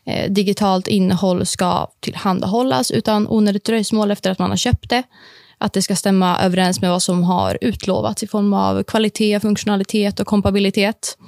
eh, 0.07 0.33
digitalt 0.33 0.89
innehåll 0.89 1.47
ska 1.47 1.87
tillhandahållas 2.01 2.91
utan 2.91 3.29
onödigt 3.29 3.65
dröjsmål 3.65 4.11
efter 4.11 4.31
att 4.31 4.39
man 4.39 4.51
har 4.51 4.57
köpt 4.57 4.91
det. 4.91 5.03
Att 5.59 5.73
det 5.73 5.83
ska 5.83 5.97
stämma 5.97 6.41
överens 6.41 6.81
med 6.81 6.91
vad 6.91 7.03
som 7.03 7.25
har 7.25 7.59
utlovats 7.61 8.23
i 8.23 8.27
form 8.27 8.55
av 8.55 8.83
kvalitet, 8.83 9.41
funktionalitet 9.41 10.21
och 10.21 10.27
kompabilitet. 10.27 11.19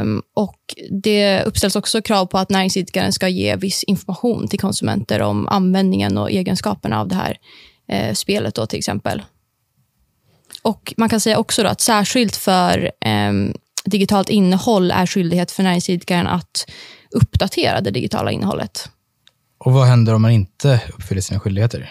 Um, 0.00 0.22
och 0.34 0.58
Det 1.02 1.42
uppställs 1.42 1.76
också 1.76 2.02
krav 2.02 2.26
på 2.26 2.38
att 2.38 2.50
näringsidkaren 2.50 3.12
ska 3.12 3.28
ge 3.28 3.56
viss 3.56 3.84
information 3.84 4.48
till 4.48 4.60
konsumenter 4.60 5.22
om 5.22 5.48
användningen 5.48 6.18
och 6.18 6.30
egenskaperna 6.30 7.00
av 7.00 7.08
det 7.08 7.14
här 7.14 7.38
eh, 7.88 8.14
spelet 8.14 8.54
då, 8.54 8.66
till 8.66 8.78
exempel. 8.78 9.22
Och 10.62 10.94
Man 10.96 11.08
kan 11.08 11.20
säga 11.20 11.38
också 11.38 11.66
att 11.66 11.80
särskilt 11.80 12.36
för 12.36 12.90
eh, 13.00 13.32
digitalt 13.84 14.28
innehåll 14.28 14.90
är 14.90 15.06
skyldighet 15.06 15.50
för 15.50 15.62
näringsidkaren 15.62 16.26
att 16.26 16.70
uppdatera 17.10 17.80
det 17.80 17.90
digitala 17.90 18.30
innehållet. 18.30 18.90
Och 19.58 19.72
Vad 19.72 19.86
händer 19.86 20.14
om 20.14 20.22
man 20.22 20.30
inte 20.30 20.80
uppfyller 20.94 21.20
sina 21.20 21.40
skyldigheter? 21.40 21.90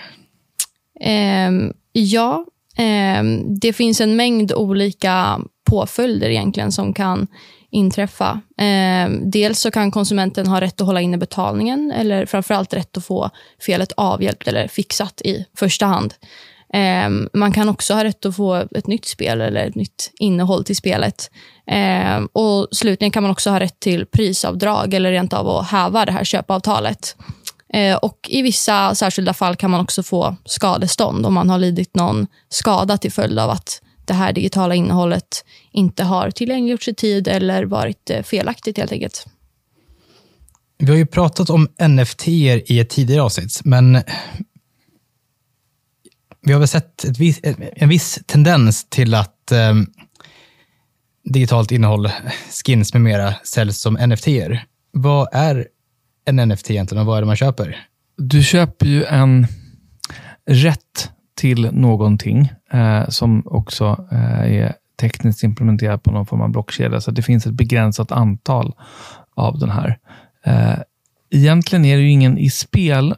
Eh, 1.01 1.51
ja, 1.91 2.45
ehm, 2.77 3.59
det 3.59 3.73
finns 3.73 4.01
en 4.01 4.15
mängd 4.15 4.53
olika 4.53 5.39
påföljder 5.69 6.29
egentligen 6.29 6.71
som 6.71 6.93
kan 6.93 7.27
inträffa. 7.69 8.41
Eh, 8.57 9.09
dels 9.21 9.59
så 9.59 9.71
kan 9.71 9.91
konsumenten 9.91 10.47
ha 10.47 10.61
rätt 10.61 10.81
att 10.81 10.87
hålla 10.87 11.01
inne 11.01 11.17
betalningen 11.17 11.91
eller 11.91 12.25
framförallt 12.25 12.73
rätt 12.73 12.97
att 12.97 13.05
få 13.05 13.29
felet 13.65 13.91
avhjälpt 13.97 14.47
eller 14.47 14.67
fixat 14.67 15.21
i 15.21 15.45
första 15.57 15.85
hand. 15.85 16.13
Eh, 16.73 17.09
man 17.33 17.51
kan 17.51 17.69
också 17.69 17.93
ha 17.93 18.03
rätt 18.03 18.25
att 18.25 18.35
få 18.35 18.55
ett 18.55 18.87
nytt 18.87 19.05
spel 19.05 19.41
eller 19.41 19.67
ett 19.67 19.75
nytt 19.75 20.11
innehåll 20.19 20.63
till 20.63 20.75
spelet. 20.75 21.31
Eh, 21.71 22.17
och 22.33 22.67
Slutligen 22.71 23.11
kan 23.11 23.23
man 23.23 23.31
också 23.31 23.49
ha 23.49 23.59
rätt 23.59 23.79
till 23.79 24.05
prisavdrag 24.05 24.93
eller 24.93 25.11
rent 25.11 25.33
av 25.33 25.49
att 25.49 25.67
häva 25.67 26.05
det 26.05 26.11
här 26.11 26.23
köpavtalet. 26.23 27.15
Eh, 27.73 27.95
och 27.95 28.19
I 28.29 28.41
vissa 28.41 28.95
särskilda 28.95 29.33
fall 29.33 29.55
kan 29.55 29.71
man 29.71 29.81
också 29.81 30.03
få 30.03 30.35
skadestånd 30.45 31.25
om 31.25 31.33
man 31.33 31.49
har 31.49 31.57
lidit 31.57 31.95
någon 31.95 32.27
skada 32.49 32.97
till 32.97 33.11
följd 33.11 33.39
av 33.39 33.49
att 33.49 33.81
det 34.05 34.13
här 34.13 34.33
digitala 34.33 34.75
innehållet 34.75 35.45
inte 35.71 36.03
har 36.03 36.31
tillgängliggjorts 36.31 36.87
i 36.87 36.93
tid 36.93 37.27
eller 37.27 37.63
varit 37.63 38.09
eh, 38.09 38.23
felaktigt 38.23 38.77
helt 38.77 38.91
enkelt. 38.91 39.25
Vi 40.79 40.89
har 40.89 40.97
ju 40.97 41.05
pratat 41.05 41.49
om 41.49 41.67
NFT 41.81 42.27
i 42.27 42.79
ett 42.79 42.89
tidigare 42.89 43.21
avsnitt, 43.21 43.61
men 43.63 44.03
vi 46.47 46.53
har 46.53 46.59
väl 46.59 46.67
sett 46.67 47.05
viss, 47.19 47.39
en 47.75 47.89
viss 47.89 48.19
tendens 48.25 48.89
till 48.89 49.13
att 49.13 49.51
eh, 49.51 49.73
digitalt 51.23 51.71
innehåll, 51.71 52.09
skins 52.65 52.93
med 52.93 53.01
mera, 53.01 53.33
säljs 53.33 53.81
som 53.81 53.97
NFT-er. 53.97 54.63
Vad 54.91 55.27
är 55.33 55.67
en 56.25 56.49
NFT 56.49 56.71
egentligen 56.71 57.01
och 57.01 57.07
vad 57.07 57.17
är 57.17 57.21
det 57.21 57.25
man 57.25 57.35
köper? 57.35 57.87
Du 58.17 58.43
köper 58.43 58.85
ju 58.85 59.03
en 59.03 59.47
rätt 60.45 61.11
till 61.37 61.71
någonting 61.71 62.51
eh, 62.71 63.09
som 63.09 63.43
också 63.45 64.07
eh, 64.11 64.41
är 64.41 64.73
tekniskt 64.99 65.43
implementerat 65.43 66.03
på 66.03 66.11
någon 66.11 66.25
form 66.25 66.41
av 66.41 66.49
blockkedja. 66.49 67.01
Så 67.01 67.11
det 67.11 67.21
finns 67.21 67.45
ett 67.45 67.53
begränsat 67.53 68.11
antal 68.11 68.73
av 69.35 69.59
den 69.59 69.69
här. 69.69 69.97
Eh, 70.45 70.79
egentligen 71.29 71.85
är 71.85 71.97
det 71.97 72.03
ju 72.03 72.09
ingen 72.09 72.37
i 72.37 72.49
spel, 72.49 73.15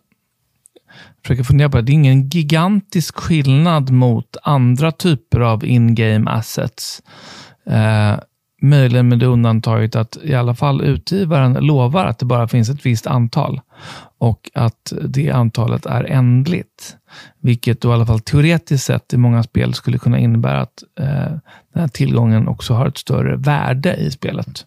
försöker 1.29 1.43
fundera 1.43 1.69
på 1.69 1.77
det, 1.77 1.83
det 1.83 1.91
är 1.91 1.93
ingen 1.93 2.29
gigantisk 2.29 3.15
skillnad 3.15 3.91
mot 3.91 4.37
andra 4.43 4.91
typer 4.91 5.39
av 5.39 5.65
in-game 5.65 6.31
assets. 6.31 7.01
Eh, 7.65 8.19
möjligen 8.61 9.07
med 9.07 9.19
det 9.19 9.25
undantaget 9.25 9.95
att 9.95 10.17
i 10.23 10.35
alla 10.35 10.55
fall 10.55 10.81
utgivaren 10.81 11.53
lovar 11.53 12.05
att 12.05 12.19
det 12.19 12.25
bara 12.25 12.47
finns 12.47 12.69
ett 12.69 12.85
visst 12.85 13.07
antal 13.07 13.61
och 14.19 14.51
att 14.53 14.93
det 15.01 15.31
antalet 15.31 15.85
är 15.85 16.03
ändligt. 16.03 16.97
Vilket 17.41 17.81
då 17.81 17.89
i 17.89 17.93
alla 17.93 18.05
fall 18.05 18.19
teoretiskt 18.19 18.85
sett 18.85 19.13
i 19.13 19.17
många 19.17 19.43
spel 19.43 19.73
skulle 19.73 19.97
kunna 19.97 20.19
innebära 20.19 20.61
att 20.61 20.83
eh, 20.99 21.31
den 21.73 21.81
här 21.81 21.87
tillgången 21.87 22.47
också 22.47 22.73
har 22.73 22.87
ett 22.87 22.97
större 22.97 23.35
värde 23.35 23.95
i 23.95 24.11
spelet. 24.11 24.65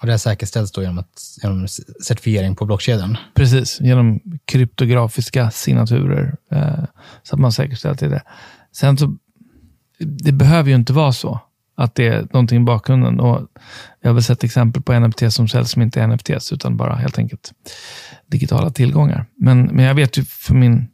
Och 0.00 0.06
det 0.06 0.18
säkerställs 0.18 0.72
då 0.72 0.82
genom, 0.82 0.98
att, 0.98 1.20
genom 1.42 1.68
certifiering 2.04 2.56
på 2.56 2.66
blockkedjan? 2.66 3.16
Precis, 3.34 3.80
genom 3.80 4.20
kryptografiska 4.44 5.50
signaturer. 5.50 6.36
Eh, 6.52 6.84
så 7.22 7.34
att 7.34 7.40
man 7.40 7.52
säkerställer 7.52 7.94
till 7.94 8.10
det 8.10 8.14
det. 8.14 8.22
Sen 8.72 8.98
så, 8.98 9.16
det 9.98 10.32
behöver 10.32 10.70
ju 10.70 10.76
inte 10.76 10.92
vara 10.92 11.12
så 11.12 11.40
att 11.76 11.94
det 11.94 12.08
är 12.08 12.20
någonting 12.32 12.62
i 12.62 12.64
bakgrunden. 12.64 13.20
Och 13.20 13.48
jag 14.00 14.08
har 14.08 14.14
väl 14.14 14.22
sett 14.22 14.44
exempel 14.44 14.82
på 14.82 15.00
NFT 15.00 15.32
som 15.32 15.48
säljs 15.48 15.70
som 15.70 15.82
inte 15.82 16.00
är 16.00 16.06
NFTs, 16.06 16.52
utan 16.52 16.76
bara 16.76 16.94
helt 16.94 17.18
enkelt 17.18 17.52
digitala 18.26 18.70
tillgångar. 18.70 19.26
Men, 19.36 19.62
men 19.62 19.84
jag 19.84 19.94
vet 19.94 20.18
ju 20.18 20.24
för 20.24 20.54
min, 20.54 20.88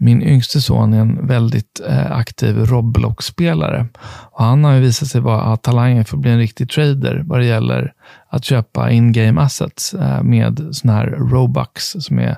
min 0.00 0.22
yngste 0.22 0.60
son 0.60 0.92
är 0.92 1.00
en 1.00 1.26
väldigt 1.26 1.80
eh, 1.88 2.12
aktiv 2.12 2.56
Roblox-spelare. 2.56 3.88
Och 4.30 4.44
han 4.44 4.64
har 4.64 4.72
ju 4.72 4.80
visat 4.80 5.08
sig 5.08 5.20
vara, 5.20 5.42
ha 5.42 5.56
talanger 5.56 6.04
för 6.04 6.16
att 6.16 6.20
bli 6.20 6.30
en 6.30 6.38
riktig 6.38 6.70
trader 6.70 7.22
vad 7.26 7.40
det 7.40 7.46
gäller 7.46 7.92
att 8.28 8.44
köpa 8.44 8.90
in-game 8.90 9.40
assets 9.40 9.94
eh, 9.94 10.22
med 10.22 10.68
såna 10.72 10.92
här 10.92 11.06
Robux 11.06 11.96
som 11.98 12.18
är 12.18 12.36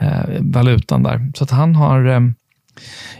eh, 0.00 0.40
valutan 0.40 1.02
där. 1.02 1.32
Så 1.34 1.44
att 1.44 1.50
han 1.50 1.74
har 1.74 2.32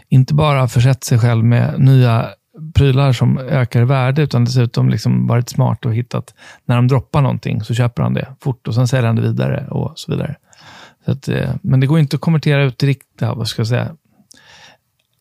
inte 0.09 0.33
bara 0.33 0.67
försett 0.67 1.03
sig 1.03 1.19
själv 1.19 1.45
med 1.45 1.79
nya 1.79 2.29
prylar 2.73 3.13
som 3.13 3.37
ökar 3.37 3.81
i 3.81 3.85
värde, 3.85 4.21
utan 4.21 4.45
dessutom 4.45 4.89
liksom 4.89 5.27
varit 5.27 5.49
smart 5.49 5.85
och 5.85 5.95
hittat, 5.95 6.33
när 6.65 6.75
de 6.75 6.87
droppar 6.87 7.21
någonting 7.21 7.61
så 7.63 7.73
köper 7.73 8.03
han 8.03 8.13
det 8.13 8.27
fort 8.41 8.67
och 8.67 8.75
sen 8.75 8.87
säljer 8.87 9.07
han 9.07 9.15
det 9.15 9.21
vidare 9.21 9.67
och 9.67 9.93
så 9.95 10.11
vidare. 10.11 10.35
Att, 11.07 11.27
eh, 11.27 11.55
men 11.61 11.79
det 11.79 11.87
går 11.87 11.99
inte 11.99 12.15
att 12.15 12.21
konvertera 12.21 12.63
ut 12.63 12.83
riktiga, 12.83 13.33
vad 13.33 13.47
ska 13.47 13.59
jag 13.59 13.67
säga, 13.67 13.95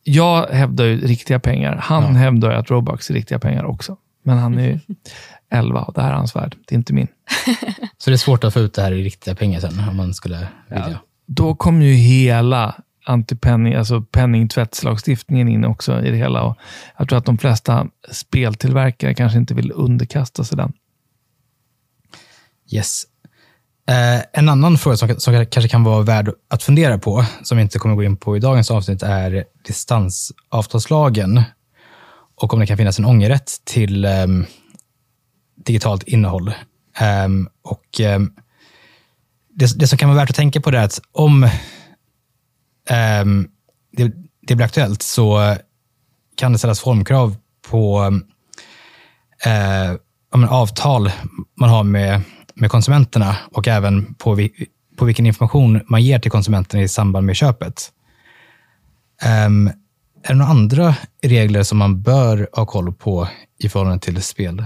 jag 0.03 0.46
hävdar 0.46 0.85
ju 0.85 1.07
riktiga 1.07 1.40
pengar. 1.40 1.77
Han 1.83 2.03
ja. 2.03 2.09
hävdar 2.09 2.51
att 2.51 2.70
Robux 2.70 3.11
är 3.11 3.14
riktiga 3.14 3.38
pengar 3.38 3.64
också. 3.64 3.96
Men 4.22 4.38
han 4.38 4.59
är 4.59 4.66
ju 4.66 4.81
11 5.51 5.83
och 5.83 5.94
det 5.94 6.03
här 6.03 6.11
är 6.11 6.14
hans 6.14 6.37
värld, 6.37 6.57
det 6.66 6.75
är 6.75 6.77
inte 6.77 6.92
min. 6.92 7.09
Så 7.99 8.11
det 8.11 8.14
är 8.14 8.18
svårt 8.18 8.44
att 8.44 8.55
få 8.55 8.61
ut 8.61 8.75
det 8.75 8.83
här 8.83 8.92
i 8.92 9.03
riktiga 9.03 9.35
pengar 9.35 9.61
sen, 9.61 9.88
om 9.88 9.96
man 9.96 10.14
skulle 10.14 10.49
vilja? 10.68 10.88
Ja. 10.90 10.99
Då 11.27 11.55
kommer 11.55 11.85
ju 11.85 11.94
hela 11.94 12.75
antipenning, 13.07 13.75
alltså 13.75 14.03
penningtvättslagstiftningen 14.03 15.49
in 15.49 15.64
också 15.64 16.03
i 16.05 16.11
det 16.11 16.16
hela. 16.16 16.42
Och 16.42 16.57
jag 16.99 17.09
tror 17.09 17.18
att 17.18 17.25
de 17.25 17.38
flesta 17.38 17.87
speltillverkare 18.11 19.14
kanske 19.14 19.38
inte 19.38 19.55
vill 19.55 19.72
underkasta 19.72 20.44
sig 20.44 20.57
den. 20.57 20.72
Yes. 22.72 23.05
Eh, 23.88 24.22
en 24.33 24.49
annan 24.49 24.79
fråga 24.79 24.96
som, 24.96 25.20
som, 25.20 25.46
kanske 25.46 25.68
kan 25.68 25.85
vara 25.85 26.03
värd 26.03 26.31
att 26.51 26.62
fundera 26.62 26.99
på, 26.99 27.25
som 27.42 27.57
vi 27.57 27.62
inte 27.62 27.79
kommer 27.79 27.94
gå 27.94 28.03
in 28.03 28.16
på 28.16 28.37
i 28.37 28.40
dagens 28.40 28.70
avsnitt, 28.70 29.03
är 29.03 29.44
distansavtalslagen 29.66 31.42
och 32.37 32.55
om 32.55 32.61
det 32.61 32.66
kan 32.66 32.77
finnas 32.77 32.99
en 32.99 33.05
ångerrätt 33.05 33.53
till 33.64 34.05
eh, 34.05 34.27
digitalt 35.66 36.03
innehåll. 36.03 36.49
Eh, 37.01 37.29
och 37.62 38.01
ehm, 38.01 38.33
det, 39.55 39.79
det, 39.79 39.87
som 39.87 39.99
kan 39.99 40.09
vara 40.09 40.18
värt 40.18 40.31
att 40.31 40.37
tänka 40.37 40.61
på 40.61 40.70
är 40.70 40.75
att 40.75 41.01
om 41.12 41.49
ehm, 42.90 43.49
det, 43.92 44.12
det, 44.46 44.55
blir 44.55 44.66
aktuellt 44.66 45.03
så 45.03 45.57
kan 46.37 46.53
det 46.53 46.59
ställas 46.59 46.81
formkrav 46.81 47.37
på 47.70 48.11
uh, 49.46 50.44
avtal 50.51 51.11
man 51.55 51.70
har 51.70 51.85
med, 51.85 52.22
med 52.57 52.71
konsumenterna 52.71 53.37
och 53.53 53.69
även 53.69 54.14
på, 54.14 54.35
vi, 54.35 54.53
på 54.97 55.05
vilken 55.05 55.27
information 55.27 55.81
man 55.87 56.03
ger 56.03 56.19
till 56.19 56.31
konsumenterna 56.31 56.83
i 56.83 56.88
samband 56.88 57.27
med 57.27 57.37
köpet. 57.37 57.92
Um, 59.47 59.71
är 60.23 60.29
det 60.29 60.35
några 60.35 60.51
andra 60.51 60.95
regler 61.23 61.62
som 61.62 61.79
man 61.79 62.03
bör 62.03 62.49
ha 62.53 62.66
koll 62.66 62.92
på 62.92 63.29
i 63.59 63.69
förhållande 63.69 64.05
till 64.05 64.23
spel? 64.23 64.64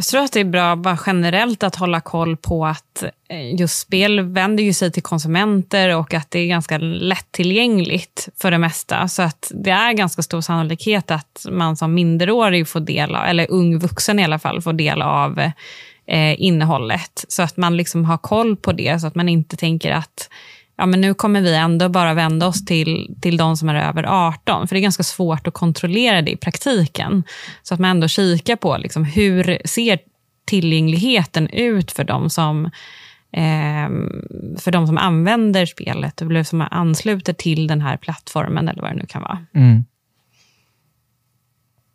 Jag 0.00 0.06
tror 0.06 0.22
att 0.22 0.32
det 0.32 0.40
är 0.40 0.44
bra 0.44 0.76
bara 0.76 0.98
generellt 1.06 1.62
att 1.62 1.76
hålla 1.76 2.00
koll 2.00 2.36
på 2.36 2.66
att 2.66 3.02
eh, 3.28 3.54
just 3.54 3.80
spel 3.80 4.20
vänder 4.20 4.64
ju 4.64 4.72
sig 4.72 4.92
till 4.92 5.02
konsumenter 5.02 5.96
och 5.96 6.14
att 6.14 6.30
det 6.30 6.38
är 6.38 6.46
ganska 6.46 6.78
lättillgängligt 6.78 8.28
för 8.36 8.50
det 8.50 8.58
mesta. 8.58 9.08
Så 9.08 9.22
att 9.22 9.52
det 9.54 9.70
är 9.70 9.92
ganska 9.92 10.22
stor 10.22 10.40
sannolikhet 10.40 11.10
att 11.10 11.46
man 11.50 11.76
som 11.76 11.94
minderårig 11.94 12.68
får 12.68 12.80
del 12.80 13.14
av, 13.14 13.24
eller 13.24 13.50
ung 13.50 13.78
vuxen 13.78 14.18
i 14.18 14.24
alla 14.24 14.38
fall, 14.38 14.62
får 14.62 14.72
del 14.72 15.02
av 15.02 15.38
eh, 16.06 16.42
innehållet. 16.42 17.24
Så 17.28 17.42
att 17.42 17.56
man 17.56 17.76
liksom 17.76 18.04
har 18.04 18.18
koll 18.18 18.56
på 18.56 18.72
det, 18.72 19.00
så 19.00 19.06
att 19.06 19.14
man 19.14 19.28
inte 19.28 19.56
tänker 19.56 19.92
att 19.92 20.28
ja, 20.80 20.86
men 20.86 21.00
nu 21.00 21.14
kommer 21.14 21.40
vi 21.40 21.54
ändå 21.54 21.88
bara 21.88 22.14
vända 22.14 22.46
oss 22.46 22.64
till, 22.64 23.16
till 23.20 23.36
de 23.36 23.56
som 23.56 23.68
är 23.68 23.74
över 23.74 24.04
18. 24.04 24.68
För 24.68 24.74
det 24.74 24.80
är 24.80 24.82
ganska 24.82 25.02
svårt 25.02 25.46
att 25.46 25.54
kontrollera 25.54 26.22
det 26.22 26.30
i 26.30 26.36
praktiken. 26.36 27.24
Så 27.62 27.74
att 27.74 27.80
man 27.80 27.90
ändå 27.90 28.08
kikar 28.08 28.56
på 28.56 28.76
liksom, 28.76 29.04
hur 29.04 29.58
ser 29.64 29.98
tillgängligheten 30.44 31.48
ut 31.48 31.92
för 31.92 32.04
de 32.04 32.30
som 32.30 32.64
eh, 33.32 33.88
för 34.58 34.70
de 34.70 34.86
som 34.86 34.98
använder 34.98 35.66
spelet 35.66 36.22
eller 36.22 36.42
som 36.42 36.66
ansluter 36.70 37.32
till 37.32 37.66
den 37.66 37.80
här 37.80 37.96
plattformen 37.96 38.68
eller 38.68 38.82
vad 38.82 38.90
det 38.90 38.96
nu 38.96 39.06
kan 39.06 39.22
vara. 39.22 39.46
Mm. 39.54 39.84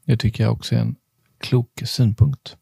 Det 0.06 0.18
tycker 0.18 0.44
jag 0.44 0.54
också 0.54 0.76
är 0.76 0.80
en 0.80 0.96
klok 1.40 1.82
synpunkt. 1.86 2.58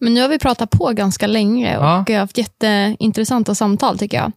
Men 0.00 0.14
nu 0.14 0.20
har 0.20 0.28
vi 0.28 0.38
pratat 0.38 0.70
på 0.70 0.92
ganska 0.92 1.26
länge 1.26 1.76
och 1.78 1.84
Ja. 1.84 2.04
har 2.08 2.14
haft 2.18 2.38
jätteintressanta 2.38 3.54
samtal 3.54 3.98
tycker 3.98 4.16
jag. 4.16 4.32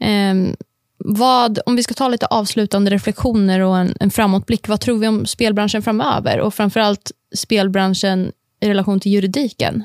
Ehm, 0.00 0.56
vad, 1.04 1.58
om 1.66 1.76
vi 1.76 1.82
ska 1.82 1.94
ta 1.94 2.08
lite 2.08 2.26
avslutande 2.26 2.90
reflektioner 2.90 3.60
och 3.60 3.78
en, 3.78 3.94
en 4.00 4.10
framåtblick, 4.10 4.68
vad 4.68 4.80
tror 4.80 4.98
vi 4.98 5.08
om 5.08 5.26
spelbranschen 5.26 5.82
framöver? 5.82 6.40
Och 6.40 6.54
framförallt 6.54 7.10
spelbranschen 7.36 8.32
i 8.60 8.68
relation 8.68 9.00
till 9.00 9.12
juridiken. 9.12 9.84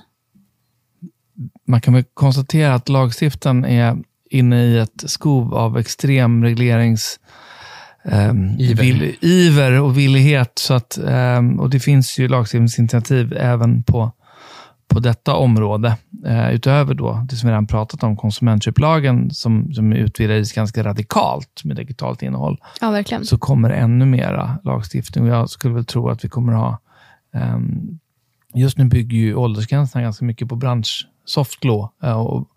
Man 1.67 1.81
kan 1.81 1.93
väl 1.93 2.03
konstatera 2.13 2.73
att 2.73 2.89
lagstiftaren 2.89 3.65
är 3.65 3.97
inne 4.29 4.63
i 4.65 4.77
ett 4.77 5.03
skov 5.09 5.53
av 5.55 5.77
extrem 5.77 6.43
reglerings 6.43 7.19
ehm, 8.05 8.49
Iver. 8.59 8.83
vill, 8.83 9.15
iver 9.21 9.71
och 9.81 9.97
villighet. 9.97 10.51
Så 10.59 10.73
att, 10.73 10.97
ehm, 10.97 11.59
och 11.59 11.69
det 11.69 11.79
finns 11.79 12.19
ju 12.19 12.27
lagstiftningsinitiativ 12.27 13.33
även 13.37 13.83
på, 13.83 14.11
på 14.93 14.99
detta 14.99 15.35
område. 15.35 15.97
Eh, 16.25 16.51
utöver 16.53 16.93
då 16.93 17.25
det 17.29 17.35
som 17.35 17.47
vi 17.47 17.51
redan 17.51 17.67
pratat 17.67 18.03
om, 18.03 18.17
konsumentköplagen 18.17 19.31
som, 19.31 19.73
som 19.73 19.93
utvidgades 19.93 20.53
ganska 20.53 20.83
radikalt 20.83 21.61
med 21.63 21.75
digitalt 21.75 22.21
innehåll 22.21 22.57
Ja, 22.81 22.91
verkligen. 22.91 23.25
så 23.25 23.37
kommer 23.37 23.69
ännu 23.69 24.05
mera 24.05 24.57
lagstiftning. 24.63 25.23
Och 25.23 25.29
jag 25.29 25.49
skulle 25.49 25.73
väl 25.73 25.85
tro 25.85 26.09
att 26.09 26.25
vi 26.25 26.29
kommer 26.29 26.53
ha... 26.53 26.79
ehm, 27.33 27.99
just 28.53 28.77
nu 28.77 28.85
bygger 28.85 29.17
ju 29.17 29.35
åldersgränserna 29.35 30.01
ganska 30.03 30.25
mycket 30.25 30.49
på 30.49 30.55
bransch 30.55 31.07
soft 31.25 31.63
law 31.63 31.89
eh, 32.03 32.19
och, 32.21 32.47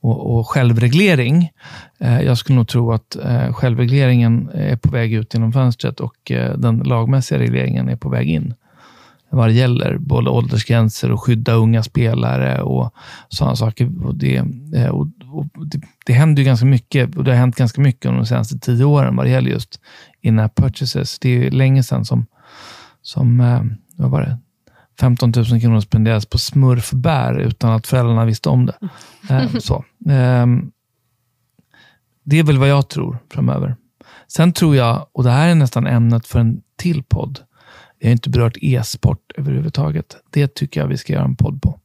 och, 0.00 0.36
och 0.38 0.48
självreglering. 0.48 1.50
Eh, 1.98 2.20
jag 2.20 2.38
skulle 2.38 2.56
nog 2.56 2.68
tro 2.68 2.92
att 2.92 3.16
eh, 3.16 3.52
självregleringen 3.52 4.50
är 4.54 4.76
på 4.76 4.90
väg 4.90 5.12
ut 5.12 5.34
genom 5.34 5.52
fönstret 5.52 6.00
och 6.00 6.30
eh, 6.30 6.58
den 6.58 6.78
lagmässiga 6.78 7.38
regleringen 7.38 7.88
är 7.88 7.96
på 7.96 8.08
väg 8.08 8.30
in. 8.30 8.54
Vad 9.34 9.48
det 9.48 9.52
gäller 9.52 9.98
både 9.98 10.30
åldersgränser 10.30 11.12
och 11.12 11.22
skydda 11.22 11.52
unga 11.52 11.82
spelare 11.82 12.62
och 12.62 12.94
sådana 13.28 13.56
saker. 13.56 14.06
Och 14.06 14.14
det, 14.14 14.36
eh, 14.74 14.88
och, 14.88 15.08
och 15.32 15.66
det, 15.66 15.80
det 16.06 16.12
händer 16.12 16.42
ju 16.42 16.46
ganska 16.46 16.66
mycket 16.66 17.16
och 17.16 17.24
det 17.24 17.30
har 17.30 17.38
hänt 17.38 17.56
ganska 17.56 17.80
mycket 17.80 18.06
under 18.06 18.20
de 18.20 18.26
senaste 18.26 18.58
tio 18.58 18.84
åren 18.84 19.16
vad 19.16 19.26
det 19.26 19.30
gäller 19.30 19.50
just 19.50 19.80
in-app 20.20 20.54
purchases. 20.54 21.18
Det 21.18 21.28
är 21.28 21.38
ju 21.38 21.50
länge 21.50 21.82
sedan 21.82 22.04
som, 22.04 22.26
som 23.02 23.40
eh, 23.40 23.62
vad 23.96 24.10
var 24.10 24.20
det? 24.20 24.38
15 25.00 25.32
000 25.36 25.60
kronor 25.60 25.80
spenderas 25.80 26.26
på 26.26 26.38
smurfbär 26.38 27.38
utan 27.38 27.70
att 27.72 27.86
föräldrarna 27.86 28.24
visste 28.24 28.48
om 28.48 28.66
det. 28.66 28.76
Eh, 29.30 29.58
så. 29.58 29.84
Ehm, 30.08 30.70
det 32.24 32.38
är 32.38 32.42
väl 32.42 32.58
vad 32.58 32.68
jag 32.68 32.88
tror 32.88 33.18
framöver. 33.32 33.76
Sen 34.28 34.52
tror 34.52 34.76
jag, 34.76 35.06
och 35.12 35.24
det 35.24 35.30
här 35.30 35.48
är 35.48 35.54
nästan 35.54 35.86
ämnet 35.86 36.26
för 36.26 36.40
en 36.40 36.62
till 36.76 37.02
podd, 37.02 37.40
vi 38.04 38.08
har 38.08 38.12
inte 38.12 38.30
berört 38.30 38.56
e-sport 38.60 39.32
överhuvudtaget. 39.36 40.16
Det 40.30 40.54
tycker 40.54 40.80
jag 40.80 40.88
vi 40.88 40.96
ska 40.96 41.12
göra 41.12 41.24
en 41.24 41.36
podd 41.36 41.62
på. 41.62 41.80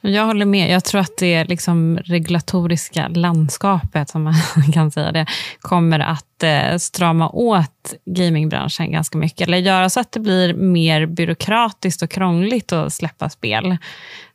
Jag 0.00 0.26
håller 0.26 0.46
med. 0.46 0.70
Jag 0.70 0.84
tror 0.84 1.00
att 1.00 1.16
det 1.18 1.44
liksom 1.44 1.98
regulatoriska 1.98 3.08
landskapet, 3.08 4.08
som 4.08 4.22
man 4.22 4.34
kan 4.72 4.90
säga 4.90 5.12
det, 5.12 5.26
kommer 5.60 6.00
att 6.00 6.42
eh, 6.42 6.76
strama 6.78 7.28
åt 7.28 7.94
gamingbranschen 8.04 8.92
ganska 8.92 9.18
mycket. 9.18 9.48
Eller 9.48 9.58
göra 9.58 9.90
så 9.90 10.00
att 10.00 10.12
det 10.12 10.20
blir 10.20 10.54
mer 10.54 11.06
byråkratiskt 11.06 12.02
och 12.02 12.10
krångligt 12.10 12.72
att 12.72 12.92
släppa 12.92 13.28
spel. 13.28 13.76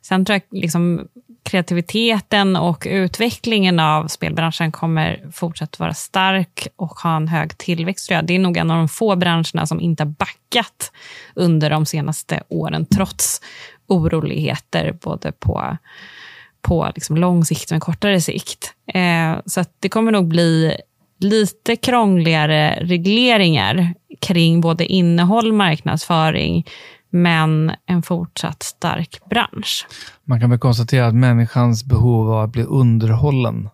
Sen 0.02 0.24
tror 0.24 0.34
jag 0.34 0.60
liksom 0.60 1.08
kreativiteten 1.42 2.56
och 2.56 2.86
utvecklingen 2.90 3.80
av 3.80 4.06
spelbranschen 4.06 4.72
kommer 4.72 5.30
fortsatt 5.32 5.78
vara 5.78 5.94
stark 5.94 6.68
och 6.76 6.90
ha 6.90 7.16
en 7.16 7.28
hög 7.28 7.58
tillväxt. 7.58 8.08
tror 8.08 8.16
jag. 8.16 8.26
Det 8.26 8.34
är 8.34 8.38
nog 8.38 8.56
en 8.56 8.70
av 8.70 8.76
de 8.76 8.88
få 8.88 9.16
branscherna 9.16 9.66
som 9.66 9.80
inte 9.80 10.02
har 10.02 10.08
backat 10.10 10.92
under 11.34 11.70
de 11.70 11.86
senaste 11.86 12.42
åren, 12.48 12.86
trots 12.86 13.40
oroligheter 13.86 14.96
både 15.02 15.32
på, 15.32 15.76
på 16.62 16.90
liksom 16.94 17.16
lång 17.16 17.44
sikt 17.44 17.70
och 17.70 17.74
en 17.74 17.80
kortare 17.80 18.20
sikt. 18.20 18.74
Eh, 18.94 19.36
så 19.46 19.60
att 19.60 19.76
det 19.80 19.88
kommer 19.88 20.12
nog 20.12 20.28
bli 20.28 20.76
lite 21.18 21.76
krångligare 21.76 22.78
regleringar 22.80 23.94
kring 24.20 24.60
både 24.60 24.86
innehåll, 24.86 25.52
marknadsföring, 25.52 26.66
men 27.12 27.72
en 27.86 28.02
fortsatt 28.02 28.62
stark 28.62 29.20
bransch. 29.30 29.86
Man 30.24 30.40
kan 30.40 30.50
väl 30.50 30.58
konstatera 30.58 31.06
att 31.06 31.14
människans 31.14 31.84
behov 31.84 32.30
av 32.32 32.44
att 32.44 32.50
bli 32.50 32.62
underhållen 32.62 33.68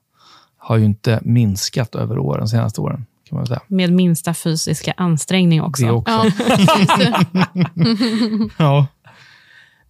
har 0.57 0.77
ju 0.77 0.85
inte 0.85 1.21
minskat 1.23 1.95
över 1.95 2.19
åren, 2.19 2.49
senaste 2.49 2.81
åren. 2.81 3.07
Kan 3.29 3.37
man 3.37 3.45
väl 3.45 3.49
säga. 3.49 3.61
Med 3.67 3.93
minsta 3.93 4.35
fysiska 4.35 4.95
ansträngning 4.97 5.63
också. 5.63 5.85
Det 5.85 5.93
också. 5.93 6.23
Ja. 8.59 8.87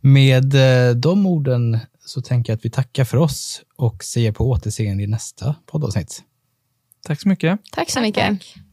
Med 0.00 0.54
eh, 0.54 0.94
de 0.94 1.26
orden 1.26 1.78
så 2.04 2.22
tänker 2.22 2.52
jag 2.52 2.56
att 2.56 2.64
vi 2.64 2.70
tackar 2.70 3.04
för 3.04 3.16
oss 3.16 3.62
och 3.76 4.04
säger 4.04 4.32
på 4.32 4.50
återseende 4.50 5.02
i 5.02 5.06
nästa 5.06 5.54
poddavsnitt. 5.66 6.22
Tack 7.06 7.20
så 7.20 7.28
mycket. 7.28 7.60
Tack 7.72 7.90
så 7.90 8.00
mycket. 8.00 8.28
Tack. 8.28 8.67